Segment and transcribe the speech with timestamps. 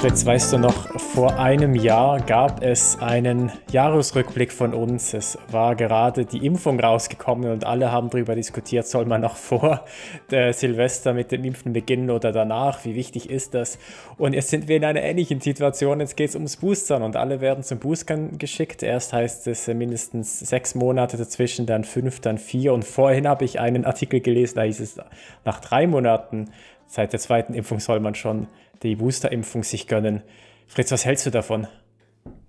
[0.00, 5.12] Fritz, weißt du noch, vor einem Jahr gab es einen Jahresrückblick von uns.
[5.12, 9.84] Es war gerade die Impfung rausgekommen und alle haben darüber diskutiert, soll man noch vor
[10.30, 12.82] der Silvester mit dem Impfen beginnen oder danach?
[12.86, 13.78] Wie wichtig ist das?
[14.16, 16.00] Und jetzt sind wir in einer ähnlichen Situation.
[16.00, 18.82] Jetzt geht es ums Boostern und alle werden zum Boostern geschickt.
[18.82, 22.72] Erst heißt es mindestens sechs Monate dazwischen, dann fünf, dann vier.
[22.72, 24.98] Und vorhin habe ich einen Artikel gelesen, da hieß es,
[25.44, 26.48] nach drei Monaten
[26.86, 28.46] seit der zweiten Impfung soll man schon
[28.82, 30.22] die Boosterimpfung sich gönnen.
[30.66, 31.66] Fritz, was hältst du davon?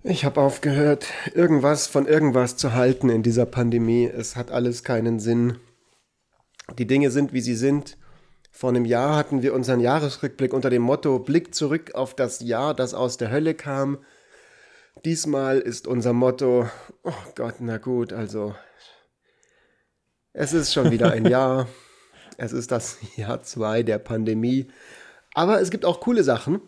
[0.02, 4.06] Ich habe aufgehört, irgendwas von irgendwas zu halten in dieser Pandemie.
[4.06, 5.58] Es hat alles keinen Sinn.
[6.78, 7.98] Die Dinge sind, wie sie sind.
[8.50, 12.74] Vor einem Jahr hatten wir unseren Jahresrückblick unter dem Motto Blick zurück auf das Jahr,
[12.74, 13.98] das aus der Hölle kam.
[15.04, 16.68] Diesmal ist unser Motto,
[17.02, 18.54] oh Gott, na gut, also
[20.32, 21.68] es ist schon wieder ein Jahr.
[22.36, 24.68] Es ist das Jahr zwei der Pandemie.
[25.34, 26.60] Aber es gibt auch coole Sachen,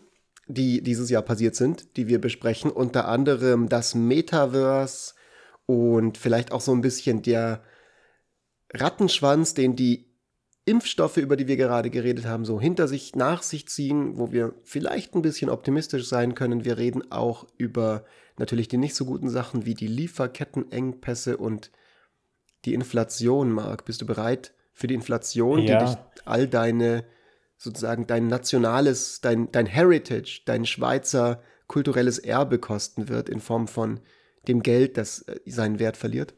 [0.47, 2.71] die dieses Jahr passiert sind, die wir besprechen.
[2.71, 5.13] Unter anderem das Metaverse
[5.65, 7.63] und vielleicht auch so ein bisschen der
[8.73, 10.11] Rattenschwanz, den die
[10.65, 14.55] Impfstoffe, über die wir gerade geredet haben, so hinter sich, nach sich ziehen, wo wir
[14.63, 16.65] vielleicht ein bisschen optimistisch sein können.
[16.65, 18.03] Wir reden auch über
[18.37, 21.71] natürlich die nicht so guten Sachen wie die Lieferkettenengpässe und
[22.65, 23.85] die Inflation, Marc.
[23.85, 25.79] Bist du bereit für die Inflation, ja.
[25.79, 27.05] die dich all deine
[27.57, 33.99] sozusagen dein nationales, dein, dein Heritage, dein Schweizer kulturelles Erbe kosten wird in Form von
[34.47, 36.35] dem Geld, das äh, seinen Wert verliert?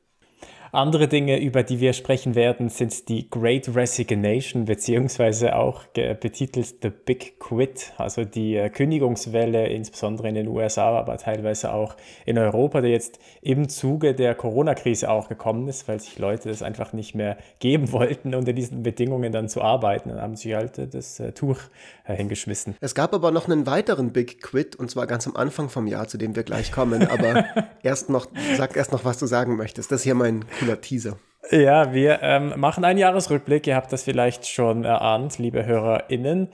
[0.71, 6.89] Andere Dinge, über die wir sprechen werden, sind die Great Resignation, beziehungsweise auch betitelt The
[6.89, 12.81] Big Quit, also die äh, Kündigungswelle, insbesondere in den USA, aber teilweise auch in Europa,
[12.81, 17.15] die jetzt im Zuge der Corona-Krise auch gekommen ist, weil sich Leute das einfach nicht
[17.15, 20.09] mehr geben wollten, unter diesen Bedingungen dann zu arbeiten.
[20.09, 21.59] Dann haben sie halt äh, das äh, Tuch
[22.05, 22.75] hingeschmissen.
[22.79, 26.07] Es gab aber noch einen weiteren Big Quit, und zwar ganz am Anfang vom Jahr,
[26.07, 27.05] zu dem wir gleich kommen.
[27.07, 27.45] Aber
[27.83, 29.91] erst noch, sag erst noch, was du sagen möchtest.
[29.91, 31.17] Das ist hier mein cooler Teaser.
[31.51, 33.67] Ja, wir ähm, machen einen Jahresrückblick.
[33.67, 36.49] Ihr habt das vielleicht schon erahnt, liebe HörerInnen.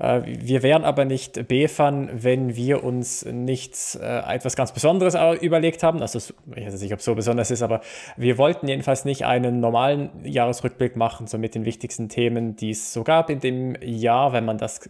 [0.00, 5.82] Äh, wir wären aber nicht BFAN, wenn wir uns nichts, äh, etwas ganz Besonderes überlegt
[5.82, 6.00] haben.
[6.00, 7.80] Also, ich weiß nicht, ob es so besonders ist, aber
[8.16, 12.92] wir wollten jedenfalls nicht einen normalen Jahresrückblick machen, so mit den wichtigsten Themen, die es
[12.92, 14.80] so gab in dem Jahr, wenn man das,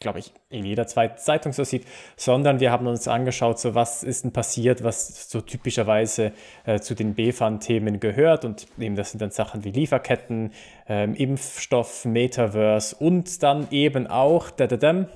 [0.00, 1.84] glaube ich, in jeder zweiten Zeitung so sieht,
[2.16, 6.32] sondern wir haben uns angeschaut, so was ist denn passiert, was so typischerweise
[6.64, 8.44] äh, zu den BFAN-Themen gehört.
[8.44, 10.52] Und eben das sind dann Sachen wie Lieferketten,
[10.92, 15.06] ähm, Impfstoff, Metaverse und dann eben auch da, da, da,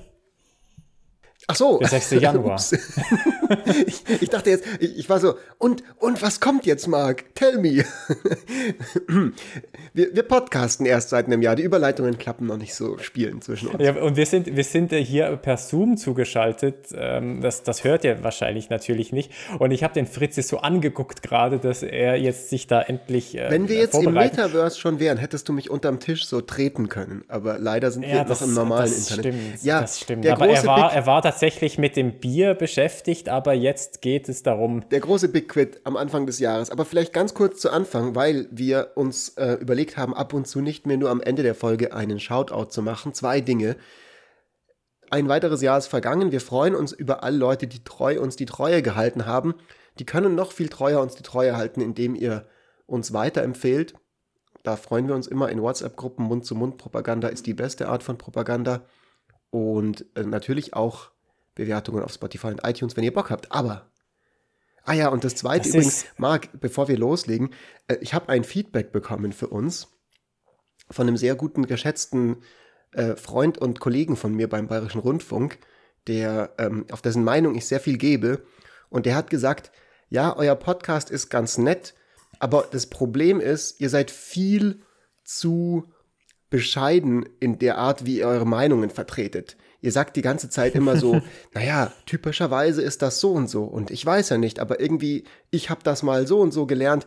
[1.49, 1.79] Ach so.
[1.79, 2.11] Der 6.
[2.11, 2.59] Januar.
[3.87, 7.33] ich, ich, dachte jetzt, ich, ich, war so, und, und was kommt jetzt, Marc?
[7.35, 7.85] Tell me.
[9.93, 11.55] wir, wir podcasten erst seit einem Jahr.
[11.55, 13.81] Die Überleitungen klappen noch nicht so spielen zwischen uns.
[13.81, 16.89] Ja, und wir sind, wir sind hier per Zoom zugeschaltet.
[16.93, 19.31] Ähm, das, das hört ihr wahrscheinlich natürlich nicht.
[19.57, 23.37] Und ich habe den Fritz so angeguckt gerade, dass er jetzt sich da endlich.
[23.37, 26.89] Äh, Wenn wir jetzt im Metaverse schon wären, hättest du mich unterm Tisch so treten
[26.89, 27.23] können.
[27.29, 29.33] Aber leider sind wir ja, das, noch im normalen das Internet.
[29.33, 30.27] Stimmt, ja, das stimmt.
[30.27, 34.89] Aber er war, er war tatsächlich mit dem Bier beschäftigt, aber jetzt geht es darum.
[34.89, 36.71] Der große Big Quit am Anfang des Jahres.
[36.71, 40.61] Aber vielleicht ganz kurz zu Anfang, weil wir uns äh, überlegt haben, ab und zu
[40.61, 43.13] nicht mehr nur am Ende der Folge einen Shoutout zu machen.
[43.13, 43.75] Zwei Dinge.
[45.11, 46.31] Ein weiteres Jahr ist vergangen.
[46.31, 49.53] Wir freuen uns über alle Leute, die treu uns die Treue gehalten haben.
[49.99, 52.47] Die können noch viel treuer uns die Treue halten, indem ihr
[52.87, 53.93] uns weiterempfehlt.
[54.63, 56.25] Da freuen wir uns immer in WhatsApp-Gruppen.
[56.25, 58.87] Mund-zu-Mund-Propaganda ist die beste Art von Propaganda.
[59.51, 61.11] Und äh, natürlich auch
[61.57, 63.51] Bewertungen auf Spotify und iTunes, wenn ihr Bock habt.
[63.51, 63.91] Aber,
[64.83, 67.53] ah ja, und das Zweite das übrigens, Marc, bevor wir loslegen,
[67.87, 69.87] äh, ich habe ein Feedback bekommen für uns
[70.89, 72.37] von einem sehr guten, geschätzten
[72.93, 75.59] äh, Freund und Kollegen von mir beim Bayerischen Rundfunk,
[76.07, 78.45] der, ähm, auf dessen Meinung ich sehr viel gebe.
[78.89, 79.71] Und der hat gesagt,
[80.09, 81.95] ja, euer Podcast ist ganz nett,
[82.39, 84.81] aber das Problem ist, ihr seid viel
[85.25, 85.83] zu
[86.49, 90.97] bescheiden in der Art, wie ihr eure Meinungen vertretet ihr sagt die ganze Zeit immer
[90.97, 91.21] so,
[91.53, 93.63] naja, typischerweise ist das so und so.
[93.63, 97.05] Und ich weiß ja nicht, aber irgendwie, ich habe das mal so und so gelernt.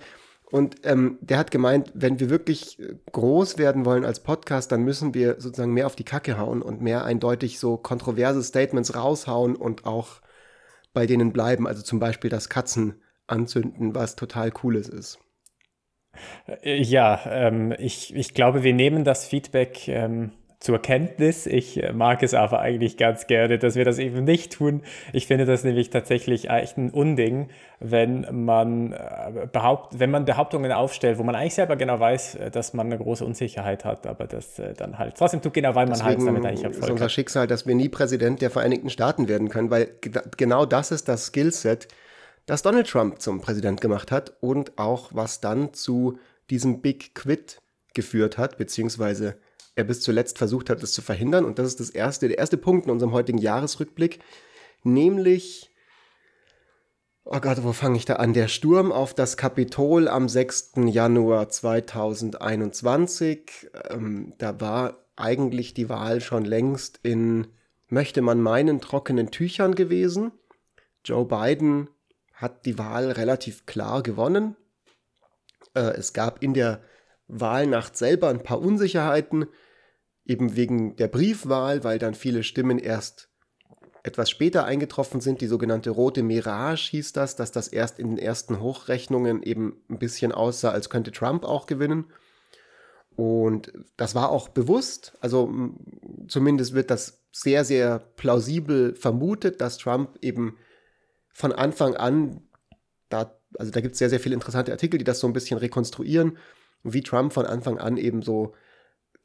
[0.50, 4.82] Und ähm, der hat gemeint, wenn wir wirklich äh, groß werden wollen als Podcast, dann
[4.82, 9.54] müssen wir sozusagen mehr auf die Kacke hauen und mehr eindeutig so kontroverse Statements raushauen
[9.54, 10.20] und auch
[10.92, 11.68] bei denen bleiben.
[11.68, 15.20] Also zum Beispiel das Katzen anzünden, was total cooles ist.
[16.62, 21.46] Äh, ja, ähm, ich, ich glaube, wir nehmen das Feedback ähm, zur Kenntnis.
[21.46, 24.82] Ich mag es aber eigentlich ganz gerne, dass wir das eben nicht tun.
[25.14, 27.48] Ich finde das nämlich tatsächlich echt ein Unding,
[27.80, 32.50] wenn man, äh, behaupt, wenn man Behauptungen aufstellt, wo man eigentlich selber genau weiß, äh,
[32.50, 35.86] dass man eine große Unsicherheit hat, aber das äh, dann halt trotzdem tut, genau weil
[35.86, 37.12] man halt Deswegen halt damit eigentlich Erfolg ist unser hat.
[37.12, 39.88] Schicksal, dass wir nie Präsident der Vereinigten Staaten werden können, weil
[40.36, 41.88] genau das ist das Skillset,
[42.44, 46.18] das Donald Trump zum Präsident gemacht hat und auch was dann zu
[46.50, 47.62] diesem Big Quit
[47.94, 49.36] geführt hat, beziehungsweise
[49.80, 51.44] er bis zuletzt versucht hat, es zu verhindern.
[51.44, 54.20] Und das ist das erste, der erste Punkt in unserem heutigen Jahresrückblick,
[54.84, 55.70] nämlich,
[57.24, 58.32] oh Gott, wo fange ich da an?
[58.32, 60.72] Der Sturm auf das Kapitol am 6.
[60.86, 63.70] Januar 2021.
[63.90, 67.48] Ähm, da war eigentlich die Wahl schon längst in,
[67.88, 70.32] möchte man meinen, trockenen Tüchern gewesen.
[71.04, 71.88] Joe Biden
[72.32, 74.56] hat die Wahl relativ klar gewonnen.
[75.74, 76.80] Äh, es gab in der
[77.30, 79.46] Wahlnacht selber ein paar Unsicherheiten,
[80.30, 83.28] eben wegen der Briefwahl, weil dann viele Stimmen erst
[84.04, 85.40] etwas später eingetroffen sind.
[85.40, 89.98] Die sogenannte rote Mirage hieß das, dass das erst in den ersten Hochrechnungen eben ein
[89.98, 92.04] bisschen aussah, als könnte Trump auch gewinnen.
[93.16, 95.52] Und das war auch bewusst, also
[96.28, 100.56] zumindest wird das sehr, sehr plausibel vermutet, dass Trump eben
[101.32, 102.40] von Anfang an,
[103.08, 105.58] da, also da gibt es sehr, sehr viele interessante Artikel, die das so ein bisschen
[105.58, 106.38] rekonstruieren,
[106.84, 108.54] wie Trump von Anfang an eben so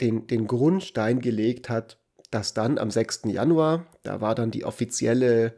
[0.01, 1.99] den, den Grundstein gelegt hat,
[2.31, 3.21] dass dann am 6.
[3.25, 5.55] Januar, da war dann die offizielle,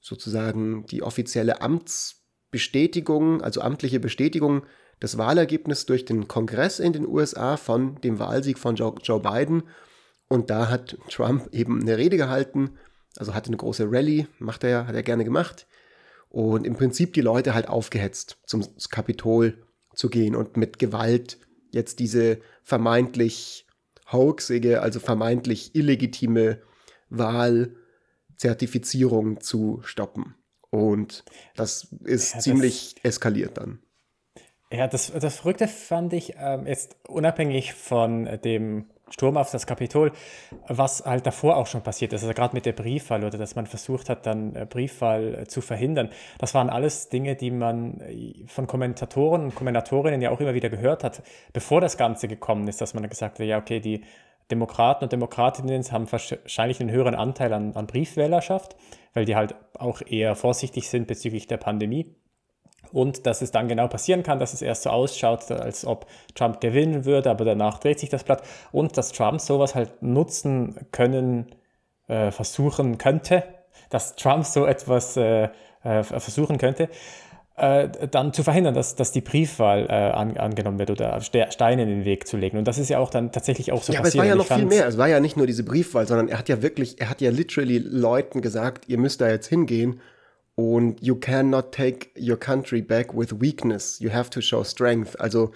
[0.00, 4.62] sozusagen die offizielle Amtsbestätigung, also amtliche Bestätigung
[5.02, 9.64] des Wahlergebnisses durch den Kongress in den USA von dem Wahlsieg von Joe, Joe Biden.
[10.28, 12.78] Und da hat Trump eben eine Rede gehalten,
[13.16, 15.66] also hatte eine große Rallye, macht er ja, hat er gerne gemacht.
[16.28, 19.62] Und im Prinzip die Leute halt aufgehetzt, zum Kapitol
[19.94, 21.38] zu gehen und mit Gewalt
[21.70, 23.66] jetzt diese vermeintlich
[24.10, 26.60] hoaxige, also vermeintlich illegitime
[27.10, 30.34] Wahlzertifizierung zu stoppen.
[30.70, 31.24] Und
[31.54, 33.78] das ist ja, ziemlich das, eskaliert dann.
[34.72, 40.10] Ja, das, das Verrückte fand ich ähm, jetzt unabhängig von dem Sturm auf das Kapitol,
[40.66, 43.66] was halt davor auch schon passiert ist, also gerade mit der Briefwahl oder dass man
[43.66, 48.34] versucht hat, dann äh, Briefwahl äh, zu verhindern, das waren alles Dinge, die man äh,
[48.48, 51.22] von Kommentatoren und Kommentatorinnen ja auch immer wieder gehört hat,
[51.52, 54.02] bevor das Ganze gekommen ist, dass man gesagt hat, ja, okay, die
[54.50, 58.76] Demokraten und Demokratinnen haben wahrscheinlich einen höheren Anteil an, an Briefwählerschaft,
[59.14, 62.14] weil die halt auch eher vorsichtig sind bezüglich der Pandemie.
[62.92, 66.60] Und dass es dann genau passieren kann, dass es erst so ausschaut, als ob Trump
[66.60, 68.42] gewinnen würde, aber danach dreht sich das Blatt.
[68.72, 71.54] Und dass Trump sowas halt nutzen können,
[72.08, 73.44] äh, versuchen könnte,
[73.90, 75.48] dass Trump so etwas äh,
[75.82, 76.88] äh, versuchen könnte,
[77.56, 81.88] äh, dann zu verhindern, dass, dass die Briefwahl äh, an, angenommen wird oder Steine in
[81.88, 82.58] den Weg zu legen.
[82.58, 84.20] Und das ist ja auch dann tatsächlich auch so ja, passiert.
[84.20, 84.86] aber es war ja noch viel mehr.
[84.86, 87.30] Es war ja nicht nur diese Briefwahl, sondern er hat ja wirklich, er hat ja
[87.30, 90.00] literally Leuten gesagt, ihr müsst da jetzt hingehen
[90.56, 94.00] und you cannot take your country back with weakness.
[94.00, 95.14] You have to show strength.
[95.20, 95.52] Also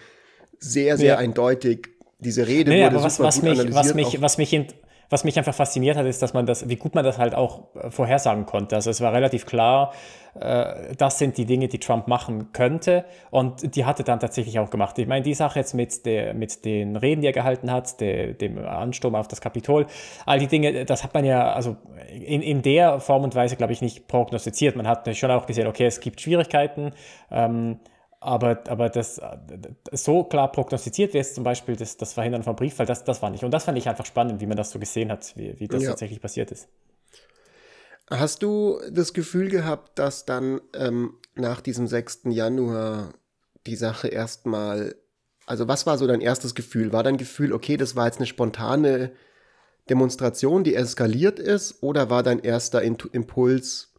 [0.58, 1.16] sehr, sehr ja.
[1.16, 1.88] eindeutig.
[2.18, 3.84] Diese Rede nee, wurde aber was, super was gut mich, analysiert.
[3.84, 4.66] Was mich, was mich,
[5.10, 7.74] was mich einfach fasziniert hat, ist, dass man das, wie gut man das halt auch
[7.74, 8.76] äh, vorhersagen konnte.
[8.76, 9.92] Also es war relativ klar,
[10.34, 13.04] äh, das sind die Dinge, die Trump machen könnte.
[13.30, 14.96] Und die hat er dann tatsächlich auch gemacht.
[14.98, 18.34] Ich meine, die Sache jetzt mit, der, mit den Reden, die er gehalten hat, der,
[18.34, 19.86] dem Ansturm auf das Kapitol,
[20.26, 21.76] all die Dinge, das hat man ja also
[22.08, 24.76] in, in der Form und Weise, glaube ich, nicht prognostiziert.
[24.76, 26.92] Man hat schon auch gesehen, okay, es gibt Schwierigkeiten.
[27.32, 27.80] Ähm,
[28.20, 29.20] aber, aber das
[29.92, 33.30] so klar prognostiziert wie es zum Beispiel das, das Verhindern von Briefwahl, das, das war
[33.30, 33.44] nicht.
[33.44, 35.82] Und das fand ich einfach spannend, wie man das so gesehen hat, wie, wie das
[35.82, 35.90] ja.
[35.90, 36.68] tatsächlich passiert ist.
[38.10, 42.22] Hast du das Gefühl gehabt, dass dann ähm, nach diesem 6.
[42.24, 43.14] Januar
[43.66, 44.96] die Sache erstmal,
[45.46, 46.92] also was war so dein erstes Gefühl?
[46.92, 49.12] War dein Gefühl, okay, das war jetzt eine spontane
[49.88, 53.94] Demonstration, die eskaliert ist, oder war dein erster Impuls,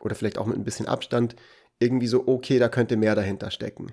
[0.00, 1.36] oder vielleicht auch mit ein bisschen Abstand,
[1.78, 3.92] irgendwie so, okay, da könnte mehr dahinter stecken?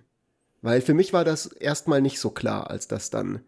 [0.61, 3.41] Weil für mich war das erstmal nicht so klar, als das dann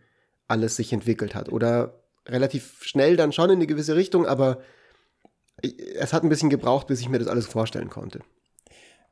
[0.47, 1.49] alles sich entwickelt hat.
[1.51, 4.59] Oder relativ schnell dann schon in eine gewisse Richtung, aber
[5.61, 8.19] es hat ein bisschen gebraucht, bis ich mir das alles vorstellen konnte.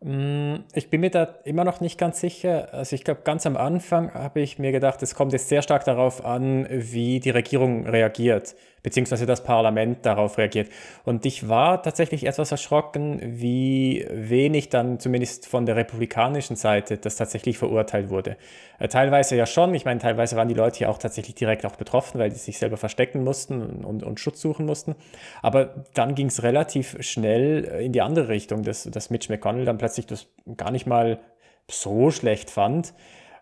[0.02, 2.74] Mm, ich bin mir da immer noch nicht ganz sicher.
[2.74, 5.86] Also ich glaube, ganz am Anfang habe ich mir gedacht, es kommt jetzt sehr stark
[5.86, 8.56] darauf an, wie die Regierung reagiert
[8.86, 10.70] beziehungsweise das Parlament darauf reagiert.
[11.06, 17.16] Und ich war tatsächlich etwas erschrocken, wie wenig dann zumindest von der republikanischen Seite das
[17.16, 18.38] tatsächlich verurteilt wurde.
[18.78, 21.78] Äh, teilweise ja schon, ich meine, teilweise waren die Leute ja auch tatsächlich direkt auch
[21.78, 24.96] betroffen, weil die sich selber verstecken mussten und, und, Schutz suchen mussten.
[25.42, 29.80] Aber dann ging es relativ schnell in die andere Richtung, dass, dass Mitch McConnell dann
[29.80, 30.28] plötzlich das
[30.58, 31.20] gar nicht mal
[31.68, 32.94] so schlecht fand.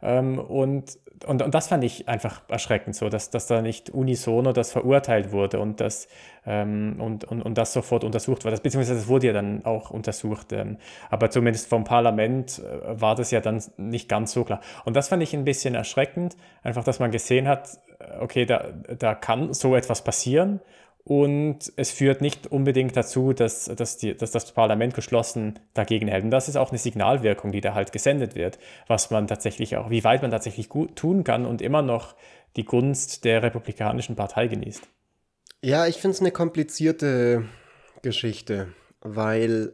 [0.01, 4.53] Ähm, und und, und das fand ich einfach erschreckend so, dass, dass da nicht unisono
[4.53, 6.07] das verurteilt wurde und das,
[6.45, 8.57] ähm, und, und, und das sofort untersucht wurde.
[8.57, 10.53] Beziehungsweise das wurde ja dann auch untersucht.
[10.53, 10.77] Ähm,
[11.09, 14.61] aber zumindest vom Parlament äh, war das ja dann nicht ganz so klar.
[14.85, 18.69] Und das fand ich ein bisschen erschreckend, einfach, dass man gesehen hat, äh, okay, da,
[18.97, 20.59] da kann so etwas passieren
[21.05, 26.23] und es führt nicht unbedingt dazu, dass, dass, die, dass, das Parlament geschlossen dagegen hält.
[26.23, 28.57] Und das ist auch eine Signalwirkung, die da halt gesendet wird,
[28.87, 32.15] was man tatsächlich auch, wie weit man tatsächlich gut tun kann und immer noch
[32.55, 34.87] die Gunst der Republikanischen Partei genießt.
[35.61, 37.45] Ja, ich finde es eine komplizierte
[38.01, 39.73] Geschichte, weil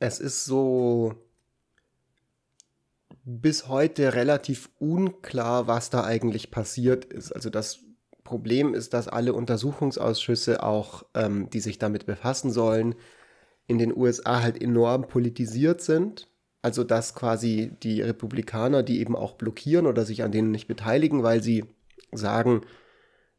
[0.00, 1.14] es ist so
[3.24, 7.30] bis heute relativ unklar, was da eigentlich passiert ist.
[7.30, 7.78] Also das
[8.24, 12.94] Problem ist, dass alle Untersuchungsausschüsse auch, ähm, die sich damit befassen sollen,
[13.66, 16.28] in den USA halt enorm politisiert sind.
[16.62, 21.24] Also dass quasi die Republikaner, die eben auch blockieren oder sich an denen nicht beteiligen,
[21.24, 21.64] weil sie
[22.12, 22.60] sagen,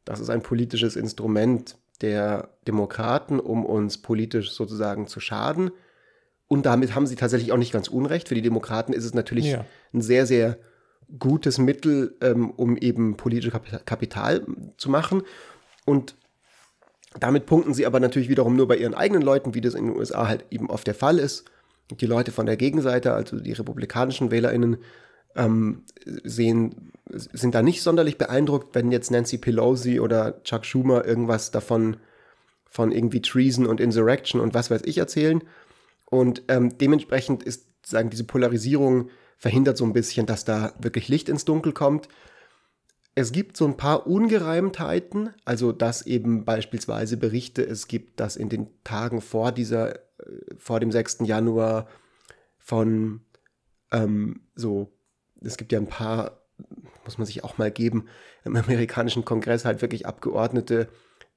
[0.04, 5.72] das ist ein politisches Instrument der Demokraten, um uns politisch sozusagen zu schaden.
[6.48, 8.28] Und damit haben sie tatsächlich auch nicht ganz unrecht.
[8.28, 9.66] Für die Demokraten ist es natürlich ja.
[9.94, 10.58] ein sehr, sehr
[11.20, 14.46] gutes Mittel, ähm, um eben politisches Kapital
[14.78, 15.24] zu machen.
[15.86, 16.16] Und
[17.20, 19.96] damit punkten sie aber natürlich wiederum nur bei ihren eigenen Leuten, wie das in den
[19.96, 21.46] USA halt eben oft der Fall ist.
[21.92, 24.78] Die Leute von der Gegenseite, also die republikanischen WählerInnen,
[25.36, 31.52] ähm, sehen, sind da nicht sonderlich beeindruckt, wenn jetzt Nancy Pelosi oder Chuck Schumer irgendwas
[31.52, 31.98] davon
[32.66, 35.44] von irgendwie Treason und Insurrection und was weiß ich erzählen.
[36.10, 41.30] Und ähm, dementsprechend ist sagen diese Polarisierung verhindert so ein bisschen, dass da wirklich Licht
[41.30, 42.08] ins Dunkel kommt.
[43.16, 48.50] Es gibt so ein paar Ungereimtheiten, also dass eben beispielsweise Berichte es gibt, dass in
[48.50, 50.00] den Tagen vor dieser, äh,
[50.58, 51.20] vor dem 6.
[51.26, 51.88] Januar
[52.58, 53.22] von
[53.92, 54.92] ähm, so,
[55.42, 56.42] es gibt ja ein paar,
[57.04, 58.08] muss man sich auch mal geben,
[58.44, 60.90] im amerikanischen Kongress halt wirklich Abgeordnete,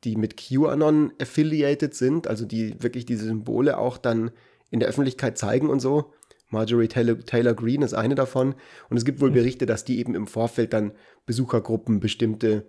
[0.05, 4.31] die mit QAnon affiliated sind, also die wirklich diese Symbole auch dann
[4.71, 6.13] in der Öffentlichkeit zeigen und so.
[6.49, 8.55] Marjorie Taylor, Taylor Greene ist eine davon.
[8.89, 9.35] Und es gibt wohl hm.
[9.35, 10.93] Berichte, dass die eben im Vorfeld dann
[11.27, 12.67] Besuchergruppen bestimmte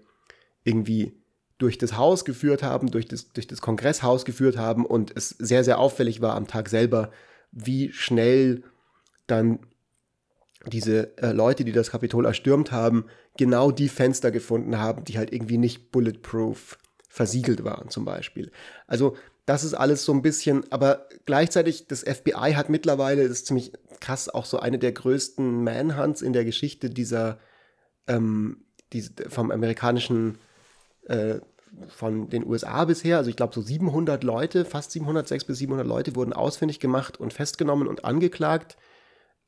[0.64, 1.14] irgendwie
[1.58, 5.64] durch das Haus geführt haben, durch das, durch das Kongresshaus geführt haben und es sehr,
[5.64, 7.12] sehr auffällig war am Tag selber,
[7.52, 8.64] wie schnell
[9.26, 9.60] dann
[10.66, 13.06] diese äh, Leute, die das Kapitol erstürmt haben,
[13.38, 16.78] genau die Fenster gefunden haben, die halt irgendwie nicht bulletproof
[17.10, 18.52] versiegelt waren zum Beispiel.
[18.86, 19.16] Also
[19.48, 23.72] das ist alles so ein bisschen, aber gleichzeitig, das FBI hat mittlerweile, das ist ziemlich
[24.01, 27.39] krass, auch so eine der größten Manhunts in der Geschichte dieser,
[28.08, 30.38] ähm, diese, vom amerikanischen,
[31.06, 31.36] äh,
[31.88, 33.18] von den USA bisher.
[33.18, 37.18] Also ich glaube so 700 Leute, fast 700, 600 bis 700 Leute wurden ausfindig gemacht
[37.18, 38.75] und festgenommen und angeklagt.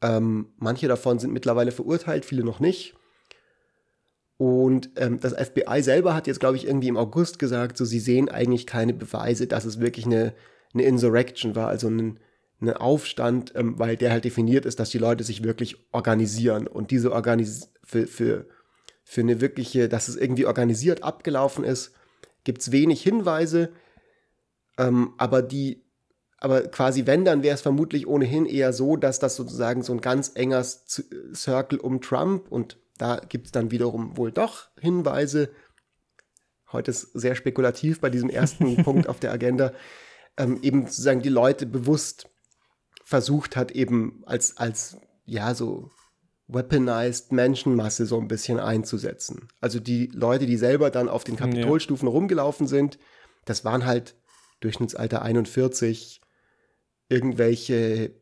[0.01, 2.95] Ähm, manche davon sind mittlerweile verurteilt, viele noch nicht.
[4.39, 7.99] Und ähm, das FBI selber hat jetzt, glaube ich, irgendwie im August gesagt, so sie
[7.99, 10.33] sehen eigentlich keine Beweise, dass es wirklich eine,
[10.73, 12.21] eine Insurrection war, also ein,
[12.61, 16.67] ein Aufstand, ähm, weil der halt definiert ist, dass die Leute sich wirklich organisieren.
[16.67, 18.45] Und diese Organis für, für,
[19.03, 21.91] für eine wirkliche, dass es irgendwie organisiert abgelaufen ist,
[22.45, 23.73] gibt es wenig Hinweise.
[24.77, 25.83] Ähm, aber die,
[26.37, 29.99] aber quasi wenn, dann wäre es vermutlich ohnehin eher so, dass das sozusagen so ein
[29.99, 35.49] ganz enger Circle um Trump und da gibt es dann wiederum wohl doch Hinweise.
[36.71, 39.73] Heute ist sehr spekulativ bei diesem ersten Punkt auf der Agenda.
[40.37, 42.29] Ähm, eben sozusagen die Leute bewusst
[43.03, 45.89] versucht hat, eben als, als ja, so
[46.47, 49.47] weaponized Menschenmasse so ein bisschen einzusetzen.
[49.61, 52.11] Also die Leute, die selber dann auf den Kapitolstufen ja.
[52.11, 52.99] rumgelaufen sind,
[53.45, 54.15] das waren halt
[54.59, 56.21] Durchschnittsalter 41,
[57.07, 58.13] irgendwelche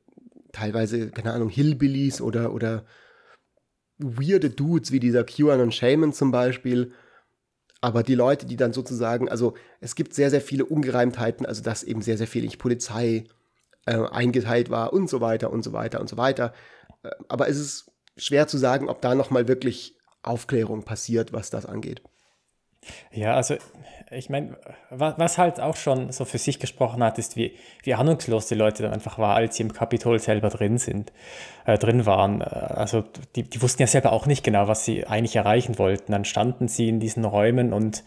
[0.51, 2.86] teilweise, keine Ahnung, Hillbillies oder, oder
[3.98, 6.94] weirde Dudes wie dieser QAnon Shaman zum Beispiel.
[7.82, 11.84] Aber die Leute, die dann sozusagen, also es gibt sehr, sehr viele Ungereimtheiten, also dass
[11.84, 13.25] eben sehr, sehr viel in Polizei
[13.86, 16.54] äh, eingeteilt war und so weiter und so weiter und so weiter.
[17.04, 21.66] Äh, aber es ist schwer zu sagen, ob da nochmal wirklich Aufklärung passiert, was das
[21.66, 22.01] angeht.
[23.12, 23.56] Ja, also
[24.10, 24.56] ich meine,
[24.89, 28.56] was, was, halt auch schon so für sich gesprochen hat, ist, wie, wie ahnungslos die
[28.56, 31.12] Leute dann einfach waren, als sie im Kapitol selber drin sind,
[31.65, 32.41] äh, drin waren.
[32.41, 33.03] Äh, also
[33.36, 36.12] die, die wussten ja selber auch nicht genau, was sie eigentlich erreichen wollten.
[36.13, 38.03] Dann standen sie in diesen Räumen und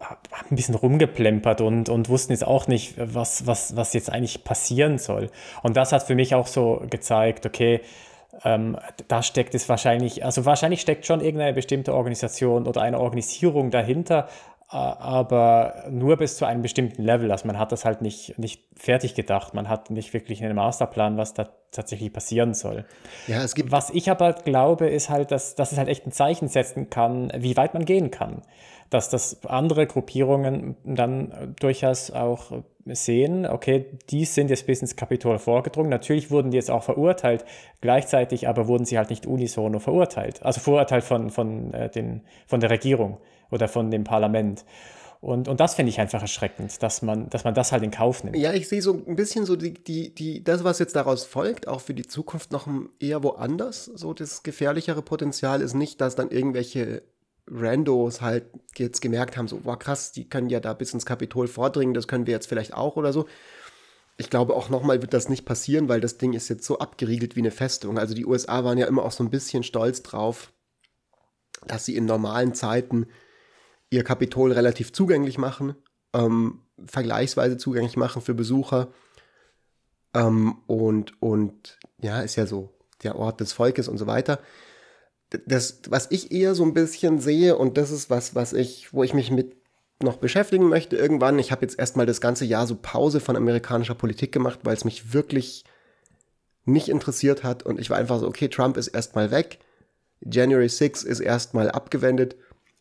[0.00, 4.44] haben ein bisschen rumgeplempert und, und wussten jetzt auch nicht, was, was, was jetzt eigentlich
[4.44, 5.30] passieren soll.
[5.62, 7.80] Und das hat für mich auch so gezeigt, okay,
[8.44, 8.76] ähm,
[9.08, 14.28] da steckt es wahrscheinlich, also wahrscheinlich steckt schon irgendeine bestimmte Organisation oder eine Organisierung dahinter,
[14.72, 17.32] aber nur bis zu einem bestimmten Level.
[17.32, 19.52] Also man hat das halt nicht, nicht fertig gedacht.
[19.52, 22.84] Man hat nicht wirklich einen Masterplan, was da tatsächlich passieren soll.
[23.26, 23.72] Ja, es gibt.
[23.72, 27.32] Was ich aber glaube, ist halt, dass, dass es halt echt ein Zeichen setzen kann,
[27.36, 28.42] wie weit man gehen kann.
[28.90, 32.52] Dass das andere Gruppierungen dann durchaus auch
[32.86, 35.90] sehen, okay, die sind jetzt bis ins Kapitol vorgedrungen.
[35.90, 37.44] Natürlich wurden die jetzt auch verurteilt,
[37.80, 40.44] gleichzeitig aber wurden sie halt nicht unisono verurteilt.
[40.44, 43.18] Also verurteilt von, von, äh, den, von der Regierung
[43.50, 44.64] oder von dem Parlament.
[45.20, 48.24] Und, und das finde ich einfach erschreckend, dass man, dass man das halt in Kauf
[48.24, 48.36] nimmt.
[48.36, 51.68] Ja, ich sehe so ein bisschen so die, die, die, das, was jetzt daraus folgt,
[51.68, 52.66] auch für die Zukunft noch
[52.98, 53.84] eher woanders.
[53.84, 57.02] So das gefährlichere Potenzial ist nicht, dass dann irgendwelche
[57.50, 61.48] Randos halt jetzt gemerkt haben, so, boah, krass, die können ja da bis ins Kapitol
[61.48, 63.26] vordringen, das können wir jetzt vielleicht auch oder so.
[64.16, 67.36] Ich glaube, auch nochmal wird das nicht passieren, weil das Ding ist jetzt so abgeriegelt
[67.36, 67.98] wie eine Festung.
[67.98, 70.52] Also die USA waren ja immer auch so ein bisschen stolz drauf,
[71.66, 73.06] dass sie in normalen Zeiten
[73.90, 75.74] ihr Kapitol relativ zugänglich machen,
[76.14, 78.88] ähm, vergleichsweise zugänglich machen für Besucher.
[80.14, 84.38] Ähm, und, und ja, ist ja so der Ort des Volkes und so weiter.
[85.46, 89.04] Das, was ich eher so ein bisschen sehe, und das ist was, was ich, wo
[89.04, 89.56] ich mich mit
[90.02, 91.38] noch beschäftigen möchte irgendwann.
[91.38, 94.84] Ich habe jetzt erstmal das ganze Jahr so Pause von amerikanischer Politik gemacht, weil es
[94.84, 95.64] mich wirklich
[96.64, 97.64] nicht interessiert hat.
[97.64, 99.58] Und ich war einfach so, okay, Trump ist erstmal weg.
[100.20, 102.36] January 6 ist erstmal abgewendet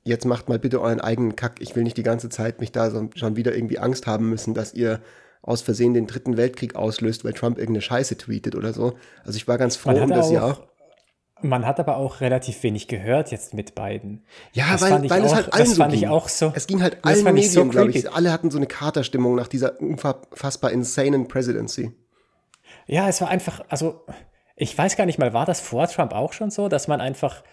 [0.09, 1.57] jetzt macht mal bitte euren eigenen Kack.
[1.59, 4.53] Ich will nicht die ganze Zeit mich da so, schon wieder irgendwie Angst haben müssen,
[4.53, 4.99] dass ihr
[5.41, 8.93] aus Versehen den dritten Weltkrieg auslöst, weil Trump irgendeine Scheiße tweetet oder so.
[9.23, 10.67] Also ich war ganz froh um das auch, Jahr.
[11.41, 14.25] Man hat aber auch relativ wenig gehört jetzt mit beiden.
[14.51, 16.07] Ja, das weil, weil auch, es halt allen so ging.
[16.09, 18.11] Auch so, es ging halt allen Medien, so glaube ich.
[18.11, 21.93] Alle hatten so eine Katerstimmung nach dieser unfassbar insanen Presidency.
[22.85, 24.01] Ja, es war einfach, also
[24.57, 27.43] ich weiß gar nicht mal, war das vor Trump auch schon so, dass man einfach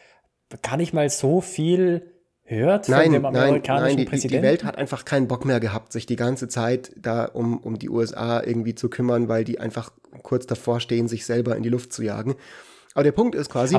[0.62, 2.15] gar nicht mal so viel
[2.47, 4.43] hört nein, von dem amerikanischen nein, nein, die, Präsidenten?
[4.43, 7.79] Die Welt hat einfach keinen Bock mehr gehabt, sich die ganze Zeit da um, um
[7.79, 11.69] die USA irgendwie zu kümmern, weil die einfach kurz davor stehen, sich selber in die
[11.69, 12.37] Luft zu jagen.
[12.95, 13.79] Aber der Punkt ist quasi,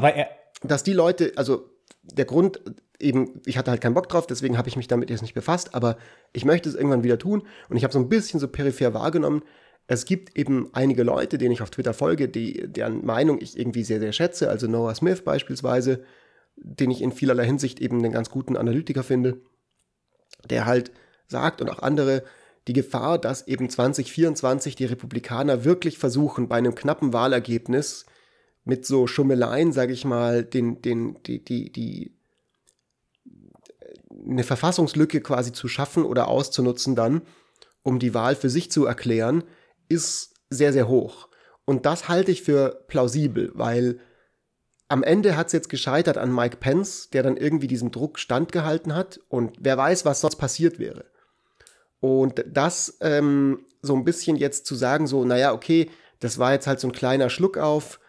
[0.63, 1.69] dass die Leute, also
[2.03, 2.59] der Grund
[2.99, 5.75] eben, ich hatte halt keinen Bock drauf, deswegen habe ich mich damit jetzt nicht befasst,
[5.75, 5.97] aber
[6.33, 9.43] ich möchte es irgendwann wieder tun und ich habe so ein bisschen so peripher wahrgenommen,
[9.87, 13.83] es gibt eben einige Leute, denen ich auf Twitter folge, die, deren Meinung ich irgendwie
[13.83, 16.03] sehr, sehr schätze, also Noah Smith beispielsweise,
[16.57, 19.41] den ich in vielerlei Hinsicht eben einen ganz guten Analytiker finde,
[20.49, 20.91] der halt
[21.27, 22.23] sagt und auch andere,
[22.67, 28.05] die Gefahr, dass eben 2024 die Republikaner wirklich versuchen, bei einem knappen Wahlergebnis
[28.65, 32.17] mit so Schummeleien, sage ich mal, den, den, die, die, die,
[34.25, 37.21] eine Verfassungslücke quasi zu schaffen oder auszunutzen dann,
[37.83, 39.43] um die Wahl für sich zu erklären,
[39.87, 41.29] ist sehr, sehr hoch.
[41.63, 43.99] Und das halte ich für plausibel, weil
[44.89, 48.95] am Ende hat es jetzt gescheitert an Mike Pence, der dann irgendwie diesem Druck standgehalten
[48.95, 51.05] hat und wer weiß, was sonst passiert wäre.
[51.99, 56.67] Und das ähm, so ein bisschen jetzt zu sagen, so, naja, okay, das war jetzt
[56.67, 57.99] halt so ein kleiner Schluck auf,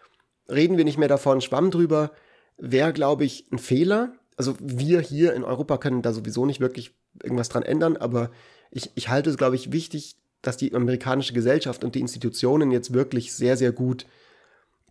[0.47, 2.11] reden wir nicht mehr davon, schwamm drüber,
[2.57, 4.13] wäre, glaube ich, ein Fehler.
[4.37, 8.31] Also wir hier in Europa können da sowieso nicht wirklich irgendwas dran ändern, aber
[8.71, 12.93] ich, ich halte es, glaube ich, wichtig, dass die amerikanische Gesellschaft und die Institutionen jetzt
[12.93, 14.05] wirklich sehr, sehr gut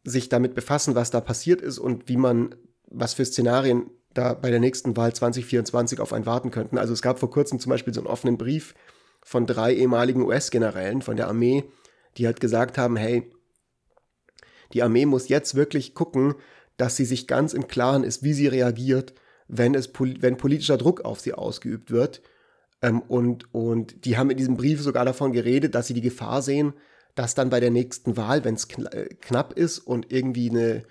[0.08, 2.54] sich damit befassen, was da passiert ist und wie man,
[2.86, 6.78] was für Szenarien da bei der nächsten Wahl 2024 auf einen warten könnten.
[6.78, 8.74] Also es gab vor kurzem zum Beispiel so einen offenen Brief
[9.22, 11.64] von drei ehemaligen US-Generälen von der Armee,
[12.16, 13.30] die halt gesagt haben, hey,
[14.72, 16.34] die Armee muss jetzt wirklich gucken,
[16.76, 19.14] dass sie sich ganz im Klaren ist, wie sie reagiert,
[19.48, 22.22] wenn, es, wenn politischer Druck auf sie ausgeübt wird.
[22.82, 26.42] Ähm, und, und die haben in diesem Brief sogar davon geredet, dass sie die Gefahr
[26.42, 26.74] sehen,
[27.18, 30.84] dass dann bei der nächsten Wahl, wenn es kn äh, knapp ist und irgendwie eine,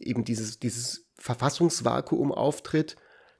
[0.00, 2.96] eben dieses, dieses Verfassungsvakuum auftritt,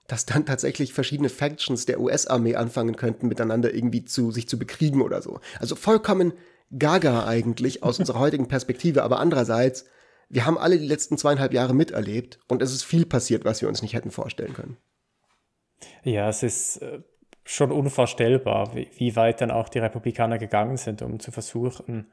[0.07, 5.03] dass dann tatsächlich verschiedene Factions der US-Armee anfangen könnten, miteinander irgendwie zu, sich zu bekriegen
[5.03, 5.41] oder so.
[5.59, 6.35] Also vollkommen
[6.79, 9.87] gaga eigentlich aus unserer heutigen Perspektive, aber andererseits,
[10.29, 13.69] wir haben alle die letzten zweieinhalb Jahre miterlebt und es ist viel passiert, was wir
[13.69, 14.77] uns nicht hätten vorstellen können.
[16.05, 17.01] Ja, es ist äh,
[17.45, 22.11] schon unvorstellbar, wie, wie, weit dann auch die Republikaner gegangen sind, um zu versuchen,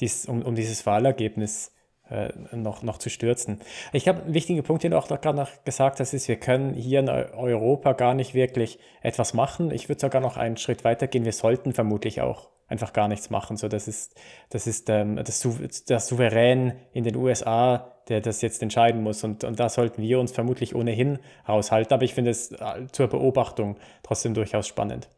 [0.00, 1.72] dies, um, um dieses Wahlergebnis
[2.10, 3.60] äh, noch, noch zu stürzen.
[3.92, 6.74] Ich glaube, ein wichtiger Punkt, den du auch gerade noch gesagt hast, ist, wir können
[6.74, 9.70] hier in Europa gar nicht wirklich etwas machen.
[9.70, 11.24] Ich würde sogar noch einen Schritt weiter gehen.
[11.24, 13.56] Wir sollten vermutlich auch einfach gar nichts machen.
[13.56, 14.18] So, das ist,
[14.50, 15.46] das ist ähm, das,
[15.86, 19.24] das Souverän in den USA, der das jetzt entscheiden muss.
[19.24, 21.18] Und, und da sollten wir uns vermutlich ohnehin
[21.48, 21.94] raushalten.
[21.94, 25.08] Aber ich finde es äh, zur Beobachtung trotzdem durchaus spannend.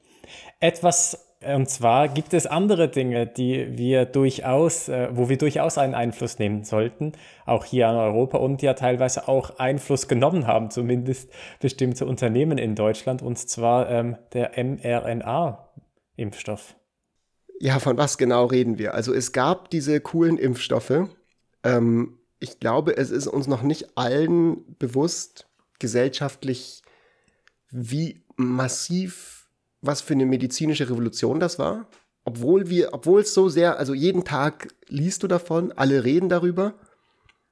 [0.61, 5.95] Etwas und zwar gibt es andere Dinge, die wir durchaus, äh, wo wir durchaus einen
[5.95, 7.13] Einfluss nehmen sollten,
[7.47, 12.75] auch hier in Europa und ja teilweise auch Einfluss genommen haben, zumindest bestimmte Unternehmen in
[12.75, 16.77] Deutschland, und zwar ähm, der mRNA-Impfstoff.
[17.59, 18.93] Ja, von was genau reden wir?
[18.93, 21.09] Also es gab diese coolen Impfstoffe,
[21.63, 25.47] Ähm, ich glaube, es ist uns noch nicht allen bewusst,
[25.79, 26.83] gesellschaftlich,
[27.71, 29.47] wie massiv,
[29.83, 31.89] was für eine medizinische Revolution das war.
[32.25, 36.75] Obwohl wir, obwohl es so sehr, also jeden Tag liest du davon, alle reden darüber.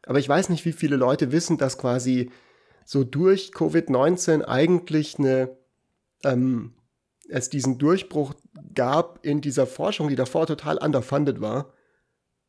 [0.06, 2.30] Aber ich weiß nicht, wie viele Leute wissen, dass quasi
[2.84, 5.56] so durch Covid-19 eigentlich eine,
[6.24, 6.74] ähm,
[7.28, 8.34] es diesen Durchbruch
[8.74, 11.72] gab in dieser Forschung, die davor total underfunded war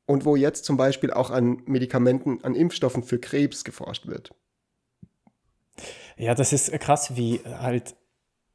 [0.09, 4.31] und wo jetzt zum Beispiel auch an Medikamenten, an Impfstoffen für Krebs geforscht wird.
[6.17, 7.95] Ja, das ist krass, wie halt,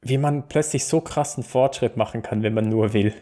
[0.02, 3.14] wie man plötzlich so krassen Fortschritt machen kann, wenn man nur will.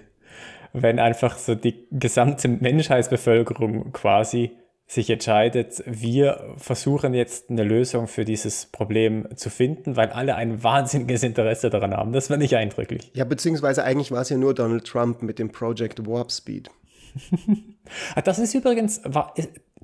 [0.73, 4.53] Wenn einfach so die gesamte Menschheitsbevölkerung quasi
[4.87, 10.63] sich entscheidet, wir versuchen jetzt eine Lösung für dieses Problem zu finden, weil alle ein
[10.63, 12.15] wahnsinniges Interesse daran haben.
[12.15, 13.11] Das war nicht eindrücklich.
[13.13, 16.71] Ja, beziehungsweise eigentlich war es ja nur Donald Trump mit dem Project Warp Speed.
[18.25, 19.35] das ist übrigens, war,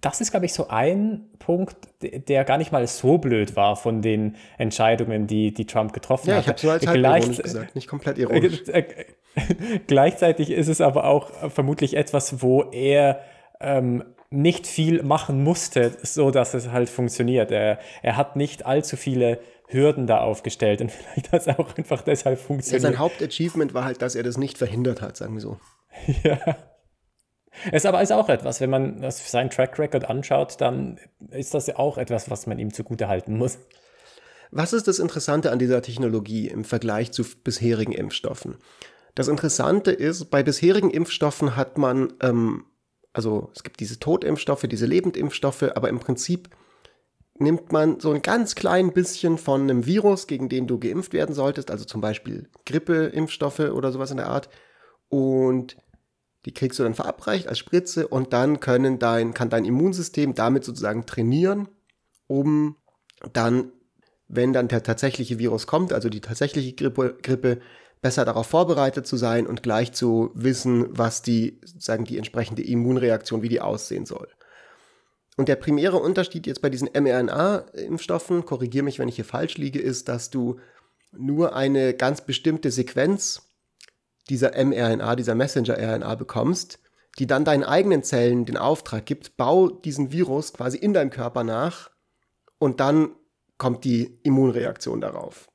[0.01, 4.03] das ist, glaube ich, so ein Punkt, der gar nicht mal so blöd war von
[4.03, 6.35] den Entscheidungen, die, die Trump getroffen hat.
[6.35, 8.63] Ja, ich habe so als Gleich gesagt, nicht komplett ironisch.
[9.87, 13.21] Gleichzeitig ist es aber auch vermutlich etwas, wo er
[13.61, 17.51] ähm, nicht viel machen musste, so dass es halt funktioniert.
[17.51, 22.03] Er, er hat nicht allzu viele Hürden da aufgestellt und vielleicht hat es auch einfach
[22.03, 22.83] deshalb funktioniert.
[22.83, 25.59] Ja, sein Hauptachievement war halt, dass er das nicht verhindert hat, sagen wir so.
[26.23, 26.57] ja.
[27.73, 30.99] Es aber ist auch etwas, wenn man das, seinen Track Record anschaut, dann
[31.31, 33.59] ist das ja auch etwas, was man ihm zugute halten muss.
[34.51, 38.57] Was ist das Interessante an dieser Technologie im Vergleich zu bisherigen Impfstoffen?
[39.15, 42.65] Das Interessante ist, bei bisherigen Impfstoffen hat man ähm,
[43.19, 46.51] also es gibt diese Totimpfstoffe, diese Lebendimpfstoffe, aber im Prinzip
[47.35, 51.35] nimmt man so ein ganz klein bisschen von einem Virus, gegen den du geimpft werden
[51.35, 54.49] solltest, also zum Beispiel Grippeimpfstoffe oder sowas in der Art,
[55.09, 55.77] und
[56.49, 60.65] die kriegst du dann verabreicht als Spritze und dann können dein, kann dein Immunsystem damit
[60.65, 61.69] sozusagen trainieren,
[62.27, 62.77] um
[63.35, 63.71] dann,
[64.29, 67.61] wenn dann der tatsächliche Virus kommt, also die tatsächliche Grippe, Grippe
[68.01, 73.43] besser darauf vorbereitet zu sein und gleich zu wissen, was die, sagen die entsprechende Immunreaktion,
[73.43, 74.29] wie die aussehen soll.
[75.37, 79.81] Und der primäre Unterschied jetzt bei diesen mRNA-Impfstoffen, korrigiere mich, wenn ich hier falsch liege,
[79.81, 80.61] ist, dass du
[81.13, 83.48] nur eine ganz bestimmte Sequenz
[84.29, 86.79] dieser mRNA, dieser Messenger-RNA bekommst,
[87.19, 91.45] die dann deinen eigenen Zellen den Auftrag gibt, bau diesen Virus quasi in deinem Körper
[91.45, 91.91] nach
[92.59, 93.11] und dann
[93.57, 95.49] kommt die Immunreaktion darauf.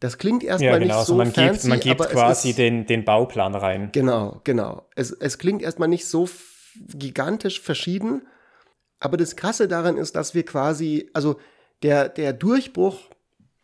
[0.00, 0.98] Das klingt erstmal ja, genau.
[0.98, 3.90] nicht so also man fancy, gibt, man gibt quasi ist, den, den Bauplan rein.
[3.92, 4.88] Genau, genau.
[4.94, 6.28] Es, es klingt erstmal nicht so
[6.88, 8.26] gigantisch verschieden,
[9.00, 11.38] aber das Krasse daran ist, dass wir quasi, also
[11.82, 12.98] der, der Durchbruch,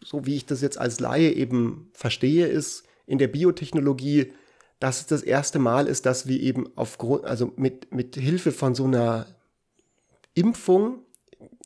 [0.02, 4.32] so wie ich das jetzt als Laie eben verstehe, ist in der Biotechnologie,
[4.80, 8.74] dass es das erste Mal ist, dass wir eben aufgrund, also mit, mit Hilfe von
[8.74, 9.26] so einer
[10.34, 11.04] Impfung,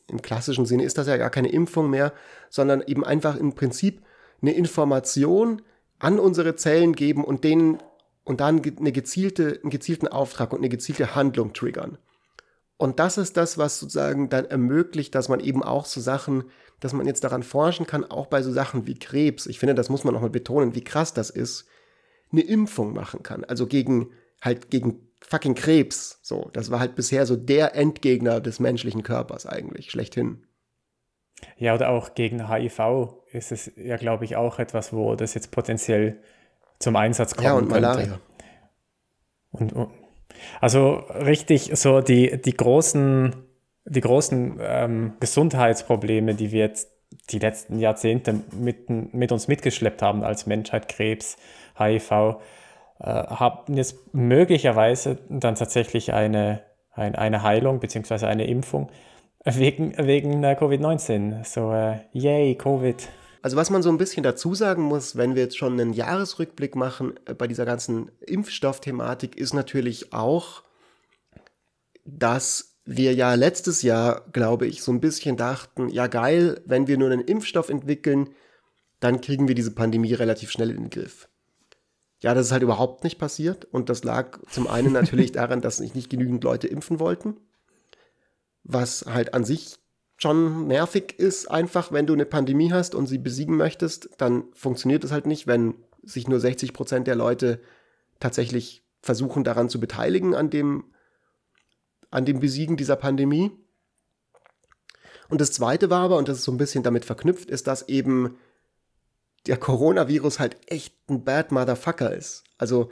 [0.07, 2.13] im klassischen Sinne ist das ja gar keine Impfung mehr,
[2.49, 4.01] sondern eben einfach im Prinzip
[4.41, 5.61] eine Information
[5.99, 7.79] an unsere Zellen geben und denen
[8.23, 11.97] und dann eine gezielte, einen gezielten Auftrag und eine gezielte Handlung triggern.
[12.77, 16.45] Und das ist das, was sozusagen dann ermöglicht, dass man eben auch so Sachen,
[16.79, 19.47] dass man jetzt daran forschen kann, auch bei so Sachen wie Krebs.
[19.47, 21.65] Ich finde, das muss man nochmal betonen, wie krass das ist,
[22.31, 23.43] eine Impfung machen kann.
[23.43, 24.11] Also gegen,
[24.41, 26.19] halt gegen fucking Krebs.
[26.21, 30.45] So, das war halt bisher so der Endgegner des menschlichen Körpers eigentlich, schlechthin.
[31.57, 35.51] Ja, oder auch gegen HIV ist es ja, glaube ich, auch etwas, wo das jetzt
[35.51, 36.21] potenziell
[36.79, 37.45] zum Einsatz kommt.
[37.45, 37.81] Ja, und könnte.
[37.81, 38.19] Malaria.
[39.51, 39.89] Und, und,
[40.61, 43.35] also richtig so die, die großen,
[43.85, 46.91] die großen ähm, Gesundheitsprobleme, die wir jetzt
[47.29, 51.37] die letzten Jahrzehnte mit, mit uns mitgeschleppt haben als Menschheit, Krebs,
[51.77, 58.25] HIV, äh, haben jetzt möglicherweise dann tatsächlich eine, ein, eine Heilung bzw.
[58.25, 58.89] eine Impfung
[59.49, 61.45] Wegen, wegen äh, Covid-19.
[61.45, 63.07] So, äh, yay, Covid.
[63.41, 66.75] Also was man so ein bisschen dazu sagen muss, wenn wir jetzt schon einen Jahresrückblick
[66.75, 70.63] machen äh, bei dieser ganzen Impfstoffthematik, ist natürlich auch,
[72.05, 76.97] dass wir ja letztes Jahr, glaube ich, so ein bisschen dachten, ja geil, wenn wir
[76.97, 78.29] nur einen Impfstoff entwickeln,
[78.99, 81.27] dann kriegen wir diese Pandemie relativ schnell in den Griff.
[82.21, 85.77] Ja, das ist halt überhaupt nicht passiert und das lag zum einen natürlich daran, dass
[85.77, 87.37] sich nicht genügend Leute impfen wollten
[88.67, 89.77] was halt an sich
[90.17, 95.03] schon nervig ist, einfach, wenn du eine Pandemie hast und sie besiegen möchtest, dann funktioniert
[95.03, 97.61] es halt nicht, wenn sich nur 60 Prozent der Leute
[98.19, 100.85] tatsächlich versuchen, daran zu beteiligen, an dem,
[102.09, 103.51] an dem Besiegen dieser Pandemie.
[105.29, 107.87] Und das zweite war aber, und das ist so ein bisschen damit verknüpft, ist, dass
[107.87, 108.37] eben
[109.45, 112.43] der Coronavirus halt echt ein Bad Motherfucker ist.
[112.57, 112.91] Also,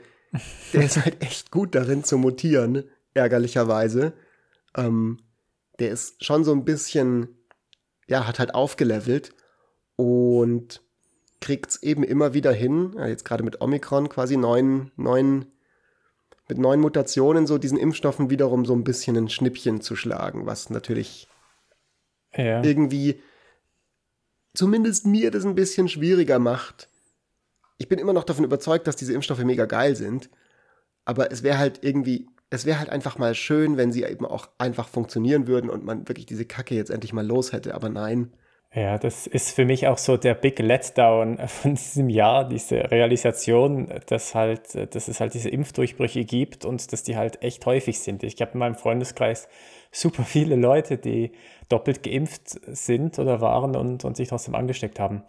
[0.72, 2.84] der ist halt echt gut darin zu mutieren,
[3.14, 4.12] ärgerlicherweise.
[4.76, 5.18] ähm,
[5.78, 7.28] der ist schon so ein bisschen,
[8.08, 9.34] ja, hat halt aufgelevelt
[9.96, 10.82] und
[11.40, 15.46] kriegt es eben immer wieder hin, ja, jetzt gerade mit Omikron quasi neun, neun,
[16.48, 20.70] mit neuen Mutationen so diesen Impfstoffen wiederum so ein bisschen ein Schnippchen zu schlagen, was
[20.70, 21.28] natürlich
[22.34, 22.62] ja.
[22.62, 23.20] irgendwie
[24.54, 26.88] zumindest mir das ein bisschen schwieriger macht.
[27.78, 30.30] Ich bin immer noch davon überzeugt, dass diese Impfstoffe mega geil sind,
[31.04, 34.48] aber es wäre halt irgendwie, es wäre halt einfach mal schön, wenn sie eben auch
[34.58, 38.32] einfach funktionieren würden und man wirklich diese Kacke jetzt endlich mal los hätte, aber nein.
[38.74, 43.88] Ja, das ist für mich auch so der Big Letdown von diesem Jahr, diese Realisation,
[44.06, 48.22] dass halt, dass es halt diese Impfdurchbrüche gibt und dass die halt echt häufig sind.
[48.22, 49.48] Ich habe in meinem Freundeskreis
[49.90, 51.32] super viele Leute, die
[51.70, 55.22] doppelt geimpft sind oder waren und, und sich trotzdem angesteckt haben.